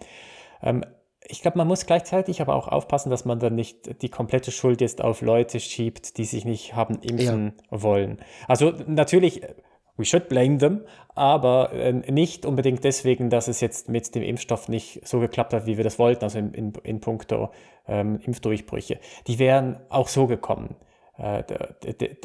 [0.62, 0.84] Ähm,
[1.30, 4.82] ich glaube, man muss gleichzeitig aber auch aufpassen, dass man dann nicht die komplette Schuld
[4.82, 7.82] jetzt auf Leute schiebt, die sich nicht haben impfen ja.
[7.82, 8.20] wollen.
[8.48, 9.42] Also natürlich,
[9.98, 10.82] we should blame them,
[11.16, 15.66] aber äh, nicht unbedingt deswegen, dass es jetzt mit dem Impfstoff nicht so geklappt hat,
[15.66, 17.50] wie wir das wollten, also in, in, in puncto
[17.88, 19.00] ähm, Impfdurchbrüche.
[19.28, 20.76] Die wären auch so gekommen.
[21.18, 21.44] Äh,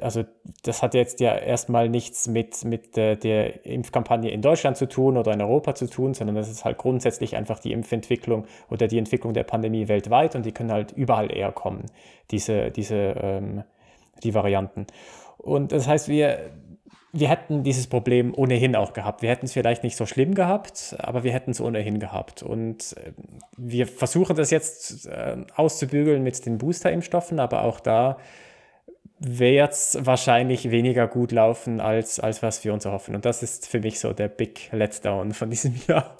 [0.00, 0.24] also
[0.62, 5.32] das hat jetzt ja erstmal nichts mit, mit der Impfkampagne in Deutschland zu tun oder
[5.32, 9.34] in Europa zu tun, sondern das ist halt grundsätzlich einfach die Impfentwicklung oder die Entwicklung
[9.34, 11.86] der Pandemie weltweit und die können halt überall eher kommen,
[12.30, 13.64] diese, diese ähm,
[14.22, 14.86] die Varianten.
[15.38, 16.50] Und das heißt, wir,
[17.12, 19.22] wir hätten dieses Problem ohnehin auch gehabt.
[19.22, 22.42] Wir hätten es vielleicht nicht so schlimm gehabt, aber wir hätten es ohnehin gehabt.
[22.42, 23.12] Und äh,
[23.56, 28.18] wir versuchen das jetzt äh, auszubügeln mit den Booster-Impfstoffen, aber auch da
[29.24, 33.14] wird es wahrscheinlich weniger gut laufen, als, als was wir uns erhoffen.
[33.14, 36.16] Und das ist für mich so der Big Letdown von diesem Jahr.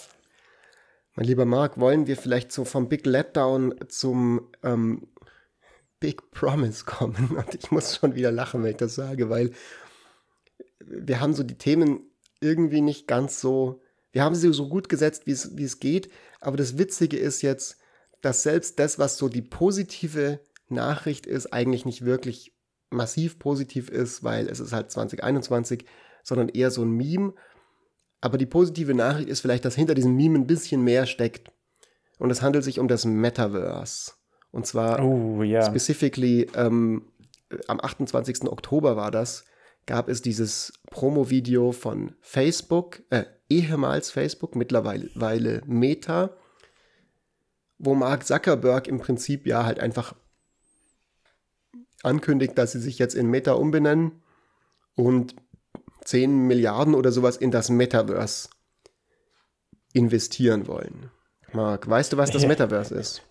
[1.15, 5.07] Mein lieber Marc, wollen wir vielleicht so vom Big Letdown zum ähm,
[5.99, 7.35] Big Promise kommen?
[7.37, 9.51] Und ich muss schon wieder lachen, wenn ich das sage, weil
[10.79, 15.27] wir haben so die Themen irgendwie nicht ganz so, wir haben sie so gut gesetzt,
[15.27, 16.09] wie es, wie es geht.
[16.39, 17.77] Aber das Witzige ist jetzt,
[18.21, 20.39] dass selbst das, was so die positive
[20.69, 22.53] Nachricht ist, eigentlich nicht wirklich
[22.93, 25.85] massiv positiv ist, weil es ist halt 2021,
[26.23, 27.33] sondern eher so ein Meme.
[28.21, 31.51] Aber die positive Nachricht ist vielleicht, dass hinter diesem Meme ein bisschen mehr steckt.
[32.19, 34.13] Und es handelt sich um das Metaverse.
[34.51, 35.65] Und zwar oh, yeah.
[35.65, 37.11] specifically ähm,
[37.67, 38.43] am 28.
[38.43, 39.45] Oktober war das,
[39.85, 46.37] gab es dieses Promo-Video von Facebook, äh, ehemals Facebook, mittlerweile Meta,
[47.77, 50.15] wo Mark Zuckerberg im Prinzip ja halt einfach
[52.03, 54.23] ankündigt, dass sie sich jetzt in Meta umbenennen
[54.95, 55.35] und
[56.05, 58.49] 10 Milliarden oder sowas in das Metaverse
[59.93, 61.11] investieren wollen.
[61.53, 63.23] Marc, weißt du, was das Metaverse ist?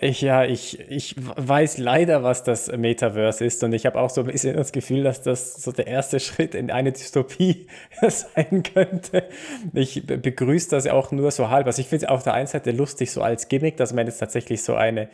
[0.00, 4.20] Ich, ja, ich, ich weiß leider, was das Metaverse ist und ich habe auch so
[4.22, 7.66] ein bisschen das Gefühl, dass das so der erste Schritt in eine Dystopie
[8.08, 9.28] sein könnte.
[9.74, 11.66] Ich begrüße das auch nur so halb.
[11.66, 14.18] Also ich finde es auf der einen Seite lustig so als Gimmick, dass man jetzt
[14.18, 15.08] tatsächlich so eine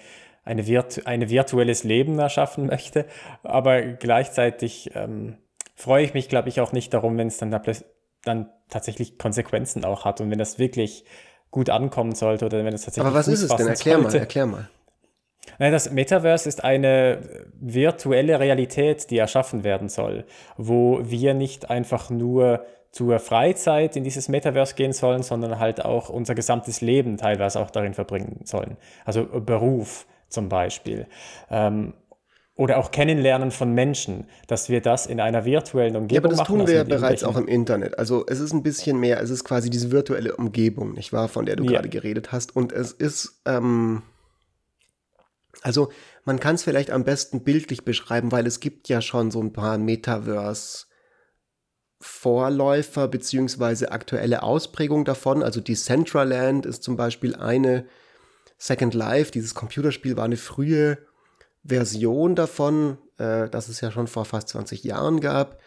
[0.44, 3.07] eine, virt ein virtuelles Leben erschaffen möchte.
[3.42, 5.38] Aber gleichzeitig ähm,
[5.74, 7.59] freue ich mich, glaube ich, auch nicht darum, wenn es dann,
[8.24, 11.04] dann tatsächlich Konsequenzen auch hat und wenn das wirklich
[11.50, 13.07] gut ankommen sollte oder wenn es tatsächlich.
[13.07, 13.68] Aber was ist es denn?
[13.68, 14.16] Erklär sollte.
[14.16, 14.68] mal, erklär mal.
[15.59, 20.24] Das Metaverse ist eine virtuelle Realität, die erschaffen werden soll,
[20.57, 26.09] wo wir nicht einfach nur zur Freizeit in dieses Metaverse gehen sollen, sondern halt auch
[26.09, 28.76] unser gesamtes Leben teilweise auch darin verbringen sollen.
[29.04, 31.07] Also Beruf, zum Beispiel.
[31.51, 31.95] Ähm,
[32.57, 36.15] oder auch Kennenlernen von Menschen, dass wir das in einer virtuellen Umgebung machen.
[36.15, 37.99] Ja, aber das machen, tun wir ja bereits auch im Internet.
[37.99, 41.47] Also es ist ein bisschen mehr, es ist quasi diese virtuelle Umgebung, nicht wahr, von
[41.47, 41.73] der du ja.
[41.73, 42.55] gerade geredet hast.
[42.55, 44.03] Und es ist, ähm,
[45.63, 45.91] also
[46.25, 49.53] man kann es vielleicht am besten bildlich beschreiben, weil es gibt ja schon so ein
[49.53, 50.87] paar Metaverse-
[52.07, 55.43] Vorläufer beziehungsweise aktuelle Ausprägungen davon.
[55.43, 57.87] Also Decentraland ist zum Beispiel eine,
[58.64, 60.96] Second Life, dieses Computerspiel, war eine frühe
[61.64, 65.61] Version davon, äh, das es ja schon vor fast 20 Jahren gab.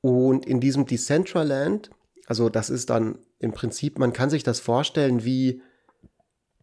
[0.00, 1.90] Und in diesem Decentraland,
[2.26, 5.60] also das ist dann im Prinzip, man kann sich das vorstellen wie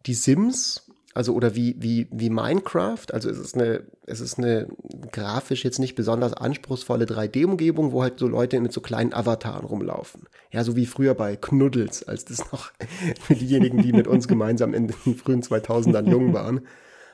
[0.06, 3.06] die Sims, also oder wie, wie, wie Minecraft.
[3.12, 4.66] Also es ist eine, es ist eine
[5.12, 10.24] grafisch jetzt nicht besonders anspruchsvolle 3D-Umgebung, wo halt so Leute mit so kleinen Avataren rumlaufen.
[10.50, 12.72] Ja, so wie früher bei Knuddels, als das noch
[13.20, 16.66] für diejenigen, die mit uns gemeinsam in den frühen 2000ern jung waren.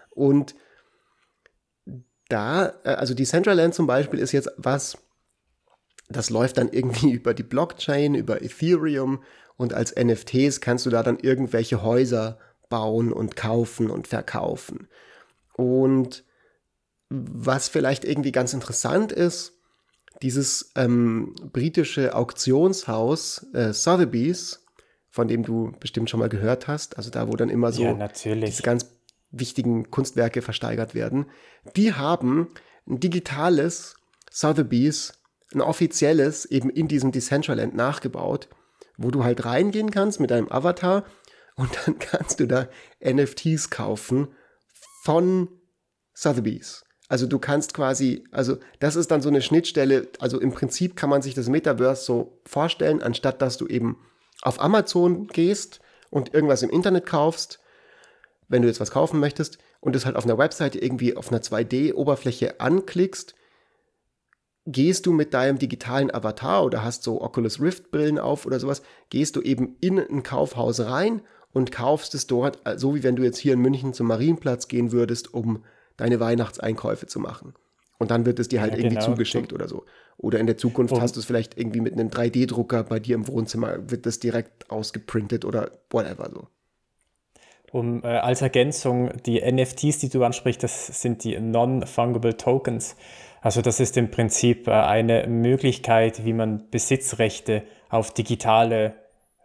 [0.09, 0.55] Und
[2.31, 4.97] da, äh, also Decentraland zum Beispiel ist jetzt was,
[6.09, 9.23] das läuft dann irgendwie über die Blockchain, über Ethereum
[9.59, 12.39] und als NFTs kannst du da dann irgendwelche Häuser
[12.71, 14.89] bauen und kaufen und verkaufen.
[15.55, 16.25] Und
[17.11, 19.53] was vielleicht irgendwie ganz interessant ist,
[20.23, 24.65] dieses ähm, britische Auktionshaus äh, Sotheby's,
[25.11, 28.09] von dem du bestimmt schon mal gehört hast, also da, wo dann immer so ja,
[28.09, 28.87] diese ganz
[29.31, 31.27] wichtigen Kunstwerke versteigert werden,
[31.77, 32.49] die haben
[32.87, 33.97] ein digitales
[34.31, 35.15] Sotheby's,
[35.53, 38.49] ein offizielles, eben in diesem Decentraland nachgebaut,
[38.97, 41.05] wo du halt reingehen kannst mit deinem Avatar
[41.57, 42.69] und dann kannst du da
[43.05, 44.29] NFTs kaufen
[45.03, 45.49] von
[46.15, 46.85] Sotheby's.
[47.09, 51.11] Also du kannst quasi, also das ist dann so eine Schnittstelle, also im Prinzip kann
[51.11, 53.97] man sich das Metaverse so vorstellen, anstatt dass du eben
[54.43, 57.59] auf Amazon gehst und irgendwas im Internet kaufst,
[58.49, 61.41] wenn du jetzt was kaufen möchtest und es halt auf einer Webseite irgendwie auf einer
[61.41, 63.35] 2D-Oberfläche anklickst,
[64.67, 68.83] gehst du mit deinem digitalen Avatar oder hast so Oculus Rift Brillen auf oder sowas,
[69.09, 73.23] gehst du eben in ein Kaufhaus rein und kaufst es dort, so wie wenn du
[73.23, 75.65] jetzt hier in München zum Marienplatz gehen würdest, um
[75.97, 77.55] deine Weihnachtseinkäufe zu machen.
[77.99, 79.07] Und dann wird es dir halt ja, irgendwie genau.
[79.07, 79.85] zugeschickt oder so.
[80.17, 83.15] Oder in der Zukunft um, hast du es vielleicht irgendwie mit einem 3D-Drucker bei dir
[83.15, 86.49] im Wohnzimmer, wird das direkt ausgeprintet oder whatever so.
[87.73, 92.97] Um äh, als Ergänzung, die NFTs, die du ansprichst, das sind die Non-Fungible Tokens.
[93.43, 98.95] Also das ist im Prinzip äh, eine Möglichkeit, wie man Besitzrechte auf digitale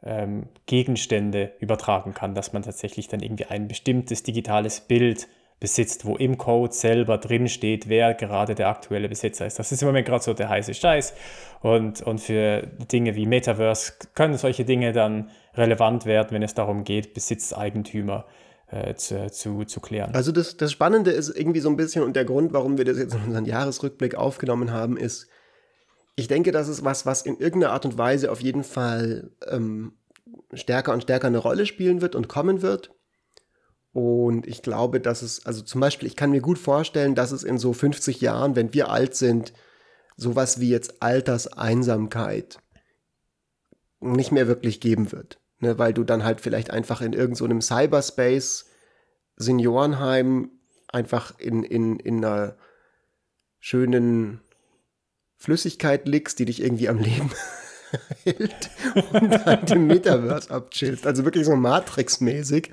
[0.05, 5.27] ähm, Gegenstände übertragen kann, dass man tatsächlich dann irgendwie ein bestimmtes digitales Bild
[5.59, 9.57] besitzt, wo im Code selber drin steht, wer gerade der aktuelle Besitzer ist.
[9.57, 11.13] Das ist im Moment gerade so der heiße Scheiß.
[11.61, 16.83] Und, und für Dinge wie Metaverse können solche Dinge dann relevant werden, wenn es darum
[16.83, 18.25] geht, Besitzeigentümer
[18.69, 20.13] äh, zu, zu, zu klären.
[20.13, 22.97] Also das, das Spannende ist irgendwie so ein bisschen und der Grund, warum wir das
[22.97, 25.27] jetzt in unseren Jahresrückblick aufgenommen haben, ist,
[26.15, 29.93] ich denke, das ist was, was in irgendeiner Art und Weise auf jeden Fall ähm,
[30.53, 32.91] stärker und stärker eine Rolle spielen wird und kommen wird.
[33.91, 37.43] Und ich glaube, dass es, also zum Beispiel, ich kann mir gut vorstellen, dass es
[37.43, 39.53] in so 50 Jahren, wenn wir alt sind,
[40.17, 42.59] sowas wie jetzt Alterseinsamkeit
[43.99, 45.39] nicht mehr wirklich geben wird.
[45.59, 48.65] Ne, weil du dann halt vielleicht einfach in irgendeinem so Cyberspace
[49.37, 50.51] Seniorenheim
[50.89, 52.57] einfach in, in, in einer
[53.59, 54.41] schönen
[55.45, 57.31] Flüssigkeit liegst, die dich irgendwie am Leben
[58.23, 58.71] hält
[59.13, 61.05] und dann im Metaverse abchillst.
[61.05, 62.71] Also wirklich so Matrix-mäßig.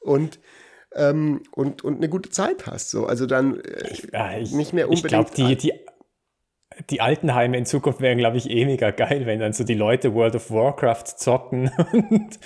[0.00, 0.40] Und
[0.96, 2.90] ähm, und, und eine gute Zeit hast.
[2.90, 3.06] So.
[3.06, 5.30] Also dann äh, ich, ich, nicht mehr unbedingt.
[5.30, 5.72] Ich glaube, die, die,
[6.90, 10.14] die Altenheime in Zukunft wären, glaube ich, eh mega geil, wenn dann so die Leute
[10.14, 12.38] World of Warcraft zocken und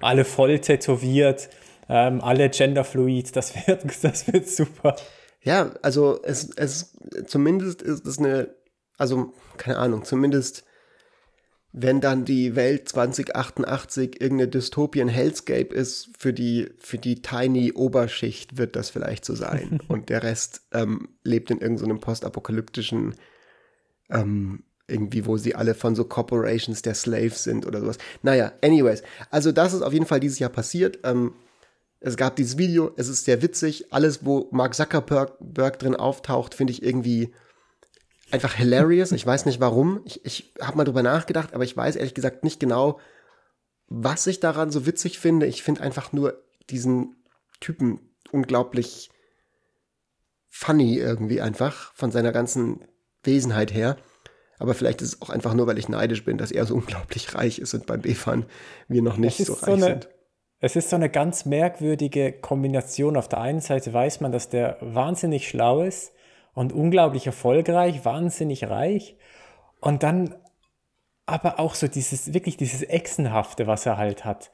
[0.00, 1.48] alle voll tätowiert,
[1.88, 3.34] ähm, alle genderfluid.
[3.34, 4.96] Das wird, das wird super.
[5.40, 8.54] Ja, also es, es zumindest ist es eine,
[8.98, 10.64] also keine Ahnung, zumindest
[11.72, 18.56] wenn dann die Welt 2088 irgendeine Dystopien Hellscape ist, für die, für die tiny Oberschicht
[18.56, 19.80] wird das vielleicht so sein.
[19.88, 23.14] Und der Rest ähm, lebt in irgendeinem so postapokalyptischen,
[24.10, 27.98] ähm, irgendwie, wo sie alle von so Corporations der Slaves sind oder sowas.
[28.22, 29.02] Naja, anyways.
[29.30, 31.00] Also das ist auf jeden Fall dieses Jahr passiert.
[31.04, 31.34] Ähm,
[32.00, 33.92] es gab dieses Video, es ist sehr witzig.
[33.92, 37.32] Alles, wo Mark Zuckerberg drin auftaucht, finde ich irgendwie
[38.30, 39.12] einfach hilarious.
[39.12, 40.00] Ich weiß nicht warum.
[40.04, 42.98] Ich, ich habe mal drüber nachgedacht, aber ich weiß ehrlich gesagt nicht genau,
[43.86, 45.46] was ich daran so witzig finde.
[45.46, 47.16] Ich finde einfach nur diesen
[47.60, 49.10] Typen unglaublich
[50.48, 52.84] funny irgendwie einfach von seiner ganzen
[53.22, 53.96] Wesenheit her.
[54.58, 57.34] Aber vielleicht ist es auch einfach nur, weil ich neidisch bin, dass er so unglaublich
[57.34, 58.44] reich ist und beim BFAN
[58.88, 60.08] wir noch nicht so reich so eine, sind.
[60.60, 63.16] Es ist so eine ganz merkwürdige Kombination.
[63.16, 66.12] Auf der einen Seite weiß man, dass der wahnsinnig schlau ist
[66.58, 69.16] und unglaublich erfolgreich, wahnsinnig reich.
[69.80, 70.34] Und dann
[71.24, 74.50] aber auch so dieses, wirklich dieses Echsenhafte, was er halt hat.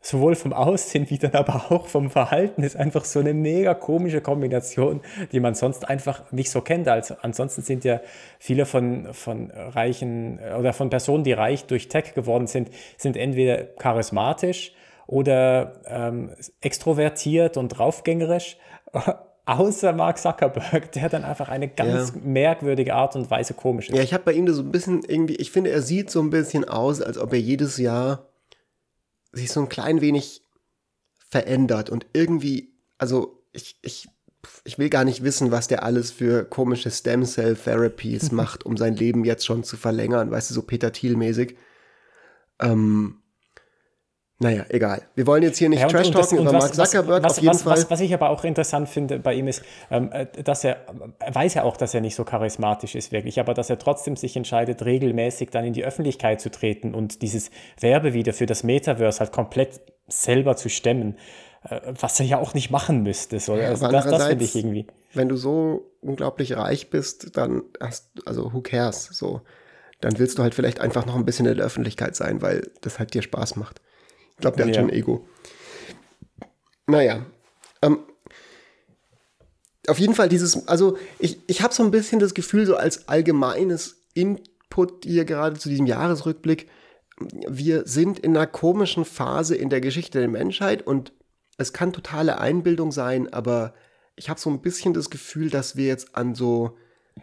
[0.00, 4.20] Sowohl vom Aussehen wie dann aber auch vom Verhalten ist einfach so eine mega komische
[4.20, 5.00] Kombination,
[5.32, 6.86] die man sonst einfach nicht so kennt.
[6.86, 8.00] Also ansonsten sind ja
[8.38, 13.64] viele von, von reichen oder von Personen, die reich durch Tech geworden sind, sind entweder
[13.64, 14.72] charismatisch
[15.08, 18.56] oder ähm, extrovertiert und draufgängerisch
[19.50, 22.20] außer Mark Zuckerberg, der dann einfach eine ganz ja.
[22.22, 23.96] merkwürdige Art und Weise komisch ist.
[23.96, 26.30] Ja, ich habe bei ihm so ein bisschen irgendwie, ich finde, er sieht so ein
[26.30, 28.28] bisschen aus, als ob er jedes Jahr
[29.32, 30.42] sich so ein klein wenig
[31.28, 34.08] verändert und irgendwie, also ich, ich,
[34.64, 38.76] ich will gar nicht wissen, was der alles für komische Stem Cell Therapies macht, um
[38.76, 41.56] sein Leben jetzt schon zu verlängern, weißt du, so Peter Thiel-mäßig.
[42.60, 43.19] Ähm,
[44.42, 45.02] naja, egal.
[45.14, 47.62] Wir wollen jetzt hier nicht ja, Trash talken über Mark Zuckerberg was, auf jeden was,
[47.62, 47.76] Fall.
[47.76, 50.78] Was, was, ich aber auch interessant finde bei ihm ist, ähm, äh, dass er,
[51.18, 54.16] er weiß ja auch, dass er nicht so charismatisch ist wirklich, aber dass er trotzdem
[54.16, 59.20] sich entscheidet, regelmäßig dann in die Öffentlichkeit zu treten und dieses Werbevideo für das Metaverse
[59.20, 61.18] halt komplett selber zu stemmen,
[61.68, 63.40] äh, was er ja auch nicht machen müsste.
[63.40, 63.58] So.
[63.58, 64.86] Ja, also das, das finde ich irgendwie.
[65.12, 69.42] wenn du so unglaublich reich bist, dann hast, also who cares, so.
[70.00, 72.98] Dann willst du halt vielleicht einfach noch ein bisschen in der Öffentlichkeit sein, weil das
[72.98, 73.82] halt dir Spaß macht.
[74.40, 74.70] Ich glaube, der ja.
[74.70, 75.28] hat schon ein Ego.
[76.86, 77.26] Naja,
[77.82, 77.98] ähm,
[79.86, 83.06] auf jeden Fall dieses, also ich, ich habe so ein bisschen das Gefühl, so als
[83.06, 86.70] allgemeines Input hier gerade zu diesem Jahresrückblick,
[87.18, 91.12] wir sind in einer komischen Phase in der Geschichte der Menschheit und
[91.58, 93.74] es kann totale Einbildung sein, aber
[94.16, 96.78] ich habe so ein bisschen das Gefühl, dass wir jetzt an so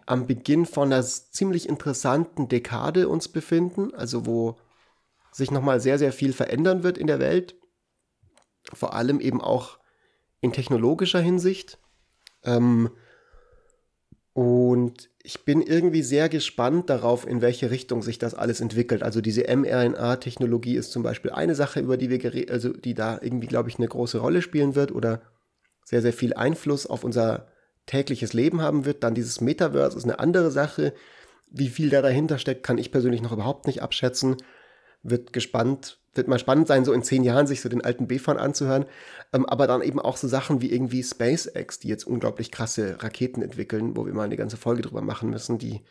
[0.05, 4.57] am Beginn von einer ziemlich interessanten Dekade uns befinden, also wo
[5.37, 7.55] sich nochmal sehr, sehr viel verändern wird in der Welt,
[8.73, 9.77] vor allem eben auch
[10.41, 11.77] in technologischer Hinsicht.
[12.43, 12.89] Ähm,
[14.33, 19.03] und ich bin irgendwie sehr gespannt darauf, in welche Richtung sich das alles entwickelt.
[19.03, 23.19] Also diese mRNA-Technologie ist zum Beispiel eine Sache, über die wir geredet, also die da
[23.21, 25.21] irgendwie, glaube ich, eine große Rolle spielen wird oder
[25.85, 27.47] sehr, sehr viel Einfluss auf unser
[27.85, 29.03] tägliches Leben haben wird.
[29.03, 30.93] Dann dieses Metaverse ist eine andere Sache.
[31.47, 34.37] Wie viel da dahinter steckt, kann ich persönlich noch überhaupt nicht abschätzen.
[35.09, 38.37] Wird gespannt, wird mal spannend sein, so in zehn Jahren sich so den alten B-Fan
[38.37, 38.85] anzuhören.
[39.33, 43.41] Ähm, aber dann eben auch so Sachen wie irgendwie SpaceX, die jetzt unglaublich krasse Raketen
[43.41, 45.81] entwickeln, wo wir mal eine ganze Folge drüber machen müssen, die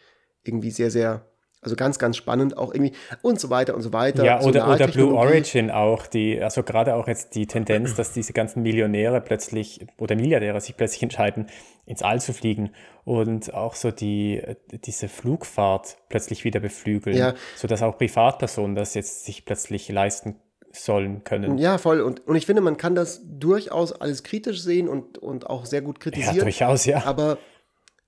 [0.44, 1.26] irgendwie sehr, sehr
[1.62, 2.92] also ganz, ganz spannend auch irgendwie
[3.22, 4.24] und so weiter und so weiter.
[4.24, 8.32] Ja, oder, oder Blue Origin auch, die, also gerade auch jetzt die Tendenz, dass diese
[8.32, 11.48] ganzen Millionäre plötzlich oder Milliardäre sich plötzlich entscheiden,
[11.84, 12.70] ins All zu fliegen
[13.04, 14.42] und auch so die,
[14.84, 17.34] diese Flugfahrt plötzlich wieder beflügeln, ja.
[17.56, 20.36] sodass auch Privatpersonen das jetzt sich plötzlich leisten
[20.72, 21.58] sollen können.
[21.58, 22.00] Ja, voll.
[22.00, 25.82] Und, und ich finde, man kann das durchaus alles kritisch sehen und, und auch sehr
[25.82, 26.36] gut kritisieren.
[26.36, 27.04] Ja, durchaus, ja.
[27.04, 27.38] Aber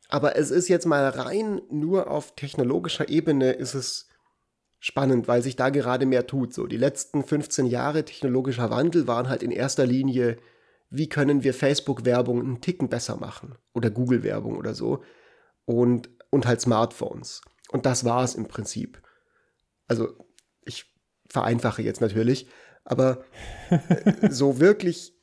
[0.08, 4.08] aber es ist jetzt mal rein nur auf technologischer Ebene ist es
[4.80, 6.54] spannend, weil sich da gerade mehr tut.
[6.54, 10.38] So, die letzten 15 Jahre technologischer Wandel waren halt in erster Linie,
[10.88, 13.56] wie können wir Facebook-Werbung einen Ticken besser machen?
[13.74, 15.02] Oder Google-Werbung oder so.
[15.66, 17.42] Und, und halt Smartphones.
[17.70, 19.02] Und das war es im Prinzip.
[19.86, 20.16] Also,
[20.62, 20.86] ich
[21.28, 22.48] vereinfache jetzt natürlich,
[22.84, 23.24] aber
[23.68, 25.17] äh, so wirklich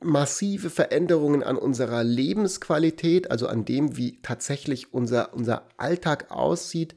[0.00, 6.94] massive Veränderungen an unserer Lebensqualität, also an dem, wie tatsächlich unser, unser Alltag aussieht,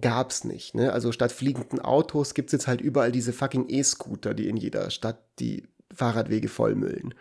[0.00, 0.74] gab es nicht.
[0.74, 0.92] Ne?
[0.92, 4.90] Also statt fliegenden Autos gibt es jetzt halt überall diese fucking E-Scooter, die in jeder
[4.90, 7.14] Stadt die Fahrradwege vollmüllen.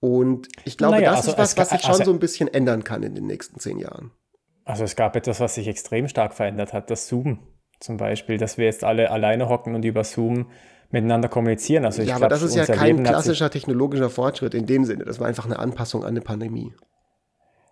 [0.00, 2.48] Und ich glaube, naja, das also ist was, was sich schon also, so ein bisschen
[2.48, 4.12] ändern kann in den nächsten zehn Jahren.
[4.64, 7.38] Also es gab etwas, was sich extrem stark verändert hat, das Zoom
[7.80, 10.50] zum Beispiel, dass wir jetzt alle alleine hocken und über Zoom
[10.90, 11.84] miteinander kommunizieren.
[11.84, 15.04] Also ja, aber glaub, das ist ja kein Leben klassischer technologischer Fortschritt in dem Sinne.
[15.04, 16.72] Das war einfach eine Anpassung an eine Pandemie.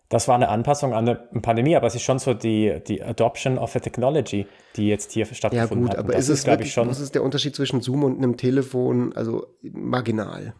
[0.09, 3.59] Das war eine Anpassung an eine Pandemie, aber es ist schon so die, die Adoption
[3.59, 4.47] of a Technology,
[4.77, 5.97] die jetzt hier stattgefunden hat.
[5.97, 8.37] Ja gut, aber ist es, wirklich, schon, was ist der Unterschied zwischen Zoom und einem
[8.37, 9.13] Telefon?
[9.15, 10.55] Also marginal.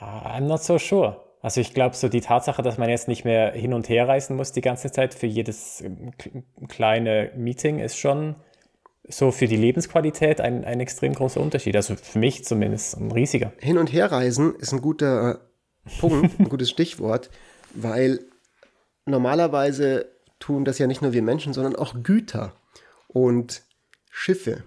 [0.00, 1.20] I'm not so sure.
[1.42, 4.36] Also ich glaube, so die Tatsache, dass man jetzt nicht mehr hin und her reisen
[4.36, 6.12] muss die ganze Zeit für jedes ähm,
[6.68, 8.36] kleine Meeting ist schon
[9.08, 11.76] so für die Lebensqualität ein, ein extrem großer Unterschied.
[11.76, 13.52] Also für mich zumindest ein riesiger.
[13.58, 15.40] Hin- und Herreisen ist ein guter
[15.98, 17.30] Punkt, ein gutes Stichwort,
[17.74, 18.20] weil
[19.06, 20.06] normalerweise
[20.38, 22.54] tun das ja nicht nur wir Menschen, sondern auch Güter
[23.08, 23.62] und
[24.10, 24.64] Schiffe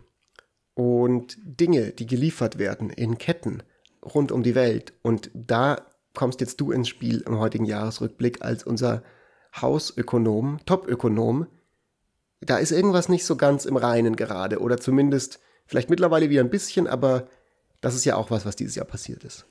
[0.74, 3.64] und Dinge, die geliefert werden in Ketten
[4.04, 4.94] rund um die Welt.
[5.02, 5.78] Und da
[6.14, 9.04] kommst jetzt du ins Spiel im heutigen Jahresrückblick als unser
[9.56, 11.48] Hausökonom, Topökonom,
[12.42, 14.60] da ist irgendwas nicht so ganz im Reinen gerade.
[14.60, 17.28] Oder zumindest vielleicht mittlerweile wieder ein bisschen, aber
[17.82, 19.46] das ist ja auch was, was dieses Jahr passiert ist.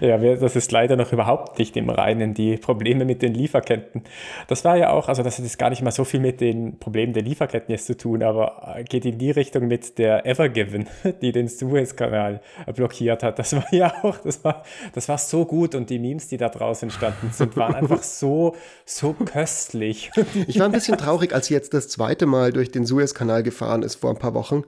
[0.00, 4.02] Ja, das ist leider noch überhaupt nicht im Reinen, die Probleme mit den Lieferketten.
[4.48, 6.78] Das war ja auch, also das hat jetzt gar nicht mal so viel mit den
[6.78, 10.86] Problemen der Lieferketten jetzt zu tun, aber geht in die Richtung mit der Evergiven,
[11.22, 12.40] die den Suezkanal
[12.74, 13.38] blockiert hat.
[13.38, 16.48] Das war ja auch, das war, das war so gut und die Memes, die da
[16.48, 20.10] draußen entstanden sind, waren einfach so, so köstlich.
[20.48, 23.96] Ich war ein bisschen traurig, als jetzt das zweite Mal durch den Suezkanal gefahren ist
[23.96, 24.64] vor ein paar Wochen,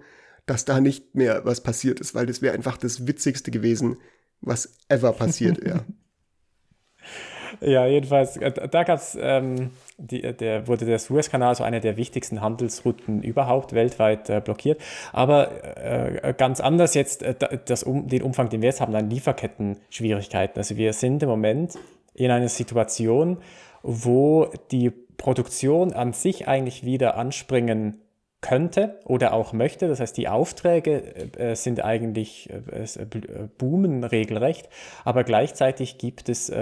[0.47, 3.99] dass da nicht mehr was passiert ist, weil das wäre einfach das Witzigste gewesen,
[4.41, 5.85] was ever passiert wäre.
[7.61, 12.41] ja, jedenfalls, äh, da gab es, ähm, der wurde der Suezkanal, so eine der wichtigsten
[12.41, 14.81] Handelsrouten überhaupt weltweit äh, blockiert.
[15.13, 17.35] Aber äh, ganz anders jetzt äh,
[17.65, 20.59] das, um, den Umfang, den wir jetzt haben, an Lieferketten-Schwierigkeiten.
[20.59, 21.79] Also wir sind im Moment
[22.15, 23.39] in einer Situation,
[23.83, 28.01] wo die Produktion an sich eigentlich wieder anspringen
[28.41, 29.89] könnte oder auch möchte.
[29.89, 34.69] Das heißt, die Aufträge äh, sind eigentlich äh, äh, boomen regelrecht,
[35.05, 36.53] aber gleichzeitig gibt es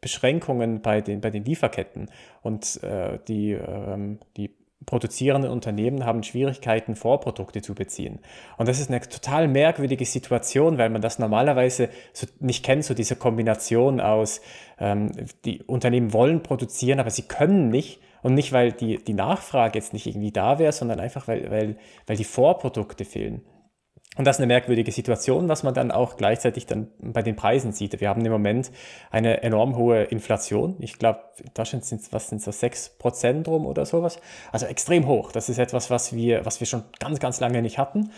[0.00, 2.10] Beschränkungen bei den, bei den Lieferketten
[2.42, 2.80] und
[3.28, 4.50] die, ähm, die
[4.86, 8.20] produzierenden Unternehmen haben Schwierigkeiten, Vorprodukte zu beziehen.
[8.56, 12.94] Und das ist eine total merkwürdige Situation, weil man das normalerweise so nicht kennt, so
[12.94, 14.40] diese Kombination aus,
[14.78, 15.12] ähm,
[15.44, 18.00] die Unternehmen wollen produzieren, aber sie können nicht.
[18.22, 21.76] Und nicht, weil die, die Nachfrage jetzt nicht irgendwie da wäre, sondern einfach, weil, weil,
[22.06, 23.42] weil die Vorprodukte fehlen.
[24.16, 27.72] Und das ist eine merkwürdige Situation, was man dann auch gleichzeitig dann bei den Preisen
[27.72, 28.00] sieht.
[28.00, 28.72] Wir haben im Moment
[29.10, 30.74] eine enorm hohe Inflation.
[30.80, 34.18] Ich glaube, in Deutschland sind es, was sind so sechs Prozent rum oder sowas.
[34.50, 35.30] Also extrem hoch.
[35.30, 38.10] Das ist etwas, was wir, was wir schon ganz, ganz lange nicht hatten.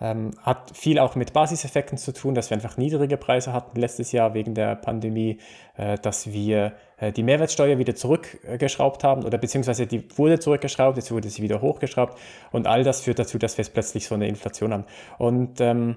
[0.00, 4.12] Ähm, hat viel auch mit Basiseffekten zu tun, dass wir einfach niedrige Preise hatten letztes
[4.12, 5.38] Jahr wegen der Pandemie,
[5.76, 11.10] äh, dass wir äh, die Mehrwertsteuer wieder zurückgeschraubt haben oder beziehungsweise die wurde zurückgeschraubt, jetzt
[11.10, 12.18] wurde sie wieder hochgeschraubt
[12.50, 14.84] und all das führt dazu, dass wir jetzt plötzlich so eine Inflation haben.
[15.18, 15.96] Und ähm,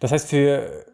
[0.00, 0.84] das heißt, für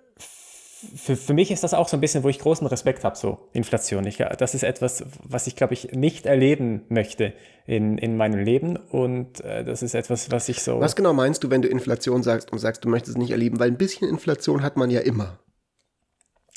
[0.96, 3.48] für, für mich ist das auch so ein bisschen, wo ich großen Respekt habe, so
[3.52, 4.06] Inflation.
[4.06, 7.32] Ich, das ist etwas, was ich, glaube ich, nicht erleben möchte
[7.66, 8.76] in, in meinem Leben.
[8.76, 10.80] Und äh, das ist etwas, was ich so.
[10.80, 13.60] Was genau meinst du, wenn du Inflation sagst und sagst, du möchtest es nicht erleben?
[13.60, 15.38] Weil ein bisschen Inflation hat man ja immer.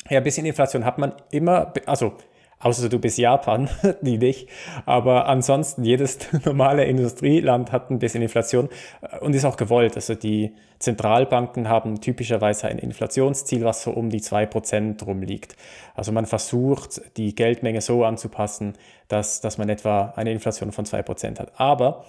[0.08, 1.72] Ja, ein bisschen Inflation hat man immer.
[1.86, 2.14] Also
[2.60, 3.68] außer du bist Japan,
[4.00, 4.48] die nicht.
[4.84, 8.68] Aber ansonsten, jedes normale Industrieland hat ein bisschen Inflation
[9.02, 9.96] äh, und ist auch gewollt.
[9.96, 15.56] Also die Zentralbanken haben typischerweise ein Inflationsziel, was so um die 2% rumliegt.
[15.94, 18.74] Also man versucht, die Geldmenge so anzupassen,
[19.08, 21.52] dass, dass man etwa eine Inflation von 2% hat.
[21.58, 22.04] Aber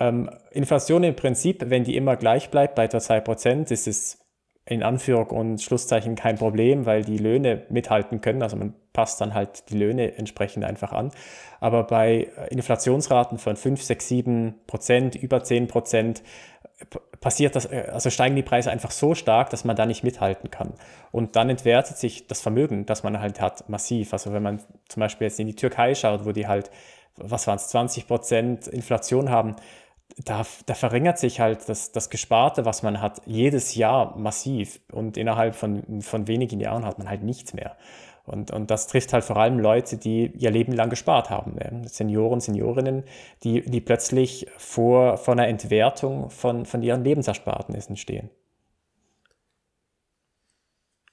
[0.00, 4.21] ähm, Inflation im Prinzip, wenn die immer gleich bleibt bei der 2%, ist es
[4.64, 8.42] in Anführung und Schlusszeichen kein Problem, weil die Löhne mithalten können.
[8.42, 11.10] Also man passt dann halt die Löhne entsprechend einfach an.
[11.60, 16.22] Aber bei Inflationsraten von 5, 6, 7 Prozent, über 10 Prozent,
[17.20, 20.50] passiert das, äh, also steigen die Preise einfach so stark, dass man da nicht mithalten
[20.50, 20.74] kann.
[21.10, 24.12] Und dann entwertet sich das Vermögen, das man halt hat, massiv.
[24.12, 26.70] Also wenn man zum Beispiel jetzt in die Türkei schaut, wo die halt,
[27.16, 29.56] was waren es, 20 Prozent Inflation haben,
[30.18, 34.80] da, da verringert sich halt das, das Gesparte, was man hat, jedes Jahr massiv.
[34.90, 37.76] Und innerhalb von, von wenigen Jahren hat man halt nichts mehr.
[38.24, 41.56] Und, und das trifft halt vor allem Leute, die ihr Leben lang gespart haben.
[41.86, 43.02] Senioren, Seniorinnen,
[43.42, 48.30] die, die plötzlich vor, vor einer Entwertung von, von ihren Lebensersparnissen stehen.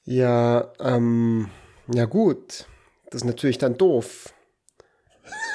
[0.04, 1.50] Ja, ähm,
[1.92, 2.68] ja gut.
[3.10, 4.34] Das ist natürlich dann doof.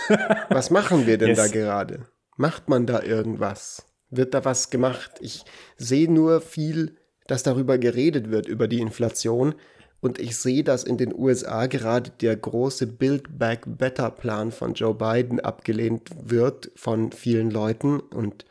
[0.49, 1.39] Was machen wir denn yes.
[1.39, 2.07] da gerade?
[2.37, 3.87] Macht man da irgendwas?
[4.11, 5.13] Wird da was gemacht?
[5.21, 5.45] Ich
[5.77, 9.55] sehe nur viel, dass darüber geredet wird, über die Inflation.
[10.01, 14.75] Und ich sehe, dass in den USA gerade der große Build Back Better Plan von
[14.75, 18.45] Joe Biden abgelehnt wird von vielen Leuten und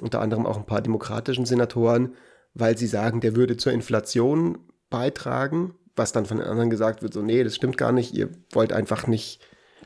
[0.00, 2.14] unter anderem auch ein paar demokratischen Senatoren,
[2.52, 4.58] weil sie sagen, der würde zur Inflation
[4.90, 8.28] beitragen, was dann von den anderen gesagt wird, so, nee, das stimmt gar nicht, ihr
[8.52, 9.40] wollt einfach nicht,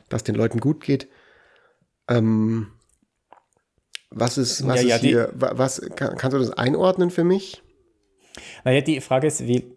[0.09, 1.07] dass den Leuten gut geht.
[2.09, 2.71] Ähm,
[4.15, 7.61] was ist, was ja, ja, ist hier, was, kann, kannst du das einordnen für mich?
[8.63, 9.75] Naja, die Frage ist, wie,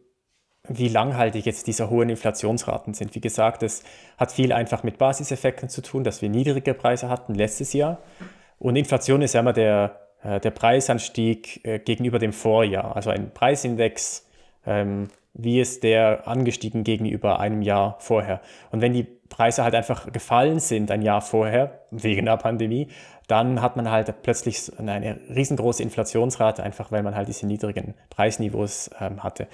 [0.69, 3.17] wie langhaltig jetzt diese hohen Inflationsraten sind.
[3.17, 3.83] Wie gesagt, es
[4.17, 8.01] hat viel einfach mit Basiseffekten zu tun, dass wir niedrige Preise hatten letztes Jahr.
[8.61, 12.95] Und Inflation ist ja immer der, äh, der Preisanstieg äh, gegenüber dem Vorjahr.
[12.95, 14.25] Also ein Preisindex,
[14.67, 18.41] ähm, wie ist der angestiegen gegenüber einem Jahr vorher.
[18.71, 22.89] Und wenn die Preise halt einfach gefallen sind ein Jahr vorher, wegen der Pandemie,
[23.29, 28.91] dann hat man halt plötzlich eine riesengroße Inflationsrate, einfach weil man halt diese niedrigen Preisniveaus
[29.01, 29.47] ähm, hatte.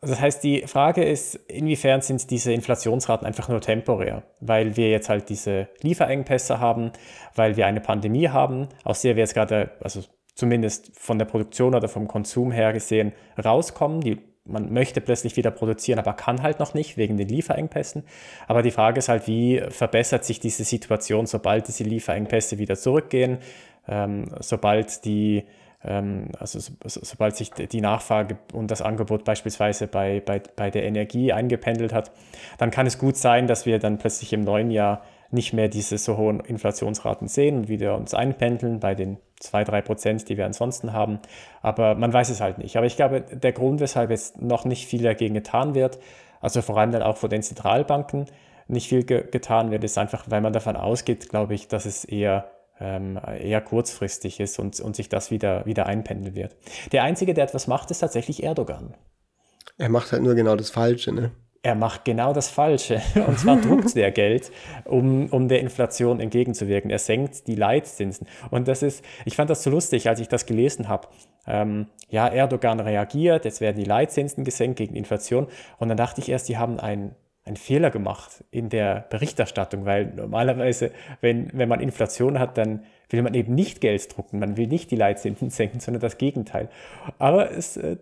[0.00, 5.08] Das heißt, die Frage ist, inwiefern sind diese Inflationsraten einfach nur temporär, weil wir jetzt
[5.08, 6.92] halt diese Lieferengpässe haben,
[7.34, 10.02] weil wir eine Pandemie haben, aus der wir jetzt gerade, also
[10.34, 13.12] zumindest von der Produktion oder vom Konsum her gesehen,
[13.42, 14.00] rauskommen.
[14.00, 18.04] Die man möchte plötzlich wieder produzieren, aber kann halt noch nicht wegen den Lieferengpässen.
[18.46, 23.38] Aber die Frage ist halt, wie verbessert sich diese Situation, sobald diese Lieferengpässe wieder zurückgehen,
[23.88, 25.44] ähm, sobald die
[25.84, 30.84] ähm, also so, sobald sich die Nachfrage und das Angebot beispielsweise bei, bei, bei der
[30.84, 32.10] Energie eingependelt hat,
[32.58, 35.04] dann kann es gut sein, dass wir dann plötzlich im neuen Jahr
[35.34, 39.82] nicht mehr diese so hohen Inflationsraten sehen und wieder uns einpendeln bei den 2, 3
[39.82, 41.18] Prozent, die wir ansonsten haben.
[41.60, 42.76] Aber man weiß es halt nicht.
[42.76, 45.98] Aber ich glaube, der Grund, weshalb jetzt noch nicht viel dagegen getan wird,
[46.40, 48.26] also vor allem dann auch von den Zentralbanken
[48.68, 52.04] nicht viel ge getan wird, ist einfach, weil man davon ausgeht, glaube ich, dass es
[52.04, 56.56] eher ähm, eher kurzfristig ist und, und sich das wieder, wieder einpendeln wird.
[56.92, 58.94] Der Einzige, der etwas macht, ist tatsächlich Erdogan.
[59.78, 61.30] Er macht halt nur genau das Falsche, ne?
[61.64, 63.00] Er macht genau das Falsche.
[63.26, 64.52] Und zwar druckt der Geld,
[64.84, 66.90] um, um der Inflation entgegenzuwirken.
[66.90, 68.28] Er senkt die Leitzinsen.
[68.50, 71.08] Und das ist, ich fand das so lustig, als ich das gelesen habe.
[71.46, 75.48] Ähm, ja, Erdogan reagiert, jetzt werden die Leitzinsen gesenkt gegen Inflation.
[75.78, 80.06] Und dann dachte ich erst, die haben ein einen Fehler gemacht in der Berichterstattung, weil
[80.06, 84.66] normalerweise, wenn, wenn man Inflation hat, dann will man eben nicht Geld drucken, man will
[84.66, 86.70] nicht die Leitzinsen senken, sondern das Gegenteil.
[87.18, 87.98] Aber es äh,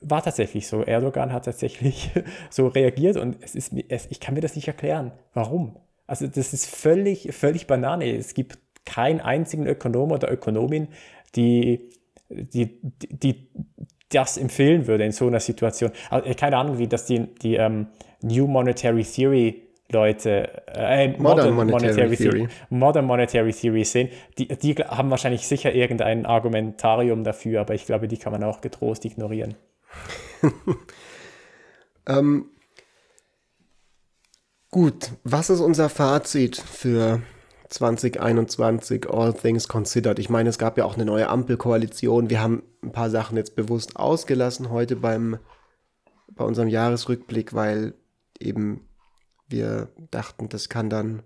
[0.00, 0.82] war tatsächlich so.
[0.82, 2.10] Erdogan hat tatsächlich
[2.50, 5.12] so reagiert und es ist, es, ich kann mir das nicht erklären.
[5.34, 5.76] Warum?
[6.06, 8.16] Also das ist völlig, völlig Banane.
[8.16, 10.88] Es gibt keinen einzigen Ökonom oder Ökonomin,
[11.34, 11.90] die,
[12.30, 13.48] die, die,
[14.10, 15.90] das empfehlen würde in so einer Situation.
[16.10, 17.88] Also, keine Ahnung, wie das die, die ähm,
[18.26, 22.38] New Monetary Theory Leute, äh, Modern, Modern Monetary, Monetary Theory.
[22.38, 27.86] Theory, Modern Monetary Theory sehen, die, die haben wahrscheinlich sicher irgendein Argumentarium dafür, aber ich
[27.86, 29.54] glaube, die kann man auch getrost ignorieren.
[32.08, 32.46] ähm,
[34.70, 37.22] gut, was ist unser Fazit für
[37.68, 40.18] 2021, All Things Considered?
[40.18, 42.28] Ich meine, es gab ja auch eine neue Ampelkoalition.
[42.28, 45.38] Wir haben ein paar Sachen jetzt bewusst ausgelassen heute beim,
[46.32, 47.94] bei unserem Jahresrückblick, weil
[48.40, 48.88] eben
[49.48, 51.22] wir dachten, das kann dann,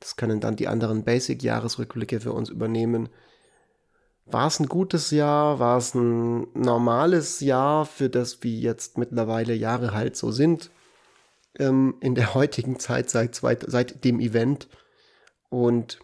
[0.00, 3.08] das können dann die anderen Basic-Jahresrückblicke für uns übernehmen.
[4.26, 5.58] War es ein gutes Jahr?
[5.58, 10.70] War es ein normales Jahr, für das wie jetzt mittlerweile Jahre halt so sind?
[11.58, 14.68] Ähm, in der heutigen Zeit seit, seit dem Event.
[15.48, 15.98] Und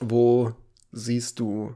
[0.00, 0.52] wo
[0.92, 1.74] siehst du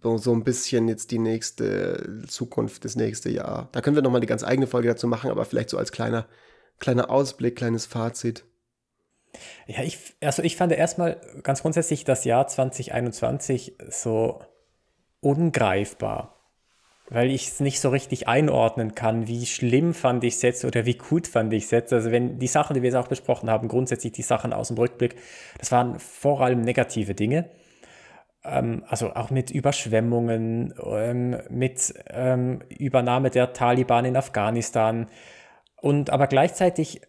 [0.00, 3.68] so ein bisschen jetzt die nächste Zukunft, das nächste Jahr?
[3.72, 6.26] Da können wir nochmal eine ganz eigene Folge dazu machen, aber vielleicht so als kleiner
[6.82, 8.44] kleiner Ausblick, kleines Fazit.
[9.66, 14.42] Ja, ich, also ich fand erstmal ganz grundsätzlich das Jahr 2021 so
[15.20, 16.36] ungreifbar,
[17.08, 20.84] weil ich es nicht so richtig einordnen kann, wie schlimm fand ich es jetzt oder
[20.84, 21.92] wie gut fand ich es jetzt.
[21.94, 24.76] Also wenn die Sachen, die wir jetzt auch besprochen haben, grundsätzlich die Sachen aus dem
[24.76, 25.16] Rückblick,
[25.58, 27.48] das waren vor allem negative Dinge.
[28.44, 35.08] Ähm, also auch mit Überschwemmungen, ähm, mit ähm, Übernahme der Taliban in Afghanistan,
[35.82, 37.02] und aber gleichzeitig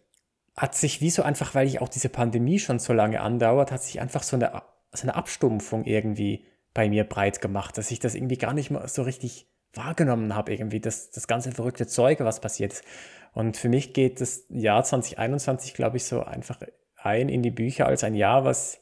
[0.56, 3.82] hat sich wie so einfach, weil ich auch diese Pandemie schon so lange andauert, hat
[3.82, 4.62] sich einfach so eine,
[4.92, 8.86] so eine Abstumpfung irgendwie bei mir breit gemacht, dass ich das irgendwie gar nicht mehr
[8.88, 12.84] so richtig wahrgenommen habe, irgendwie, das, das ganze verrückte Zeug, was passiert ist.
[13.32, 16.60] Und für mich geht das Jahr 2021, glaube ich, so einfach
[16.96, 18.80] ein in die Bücher als ein Jahr, was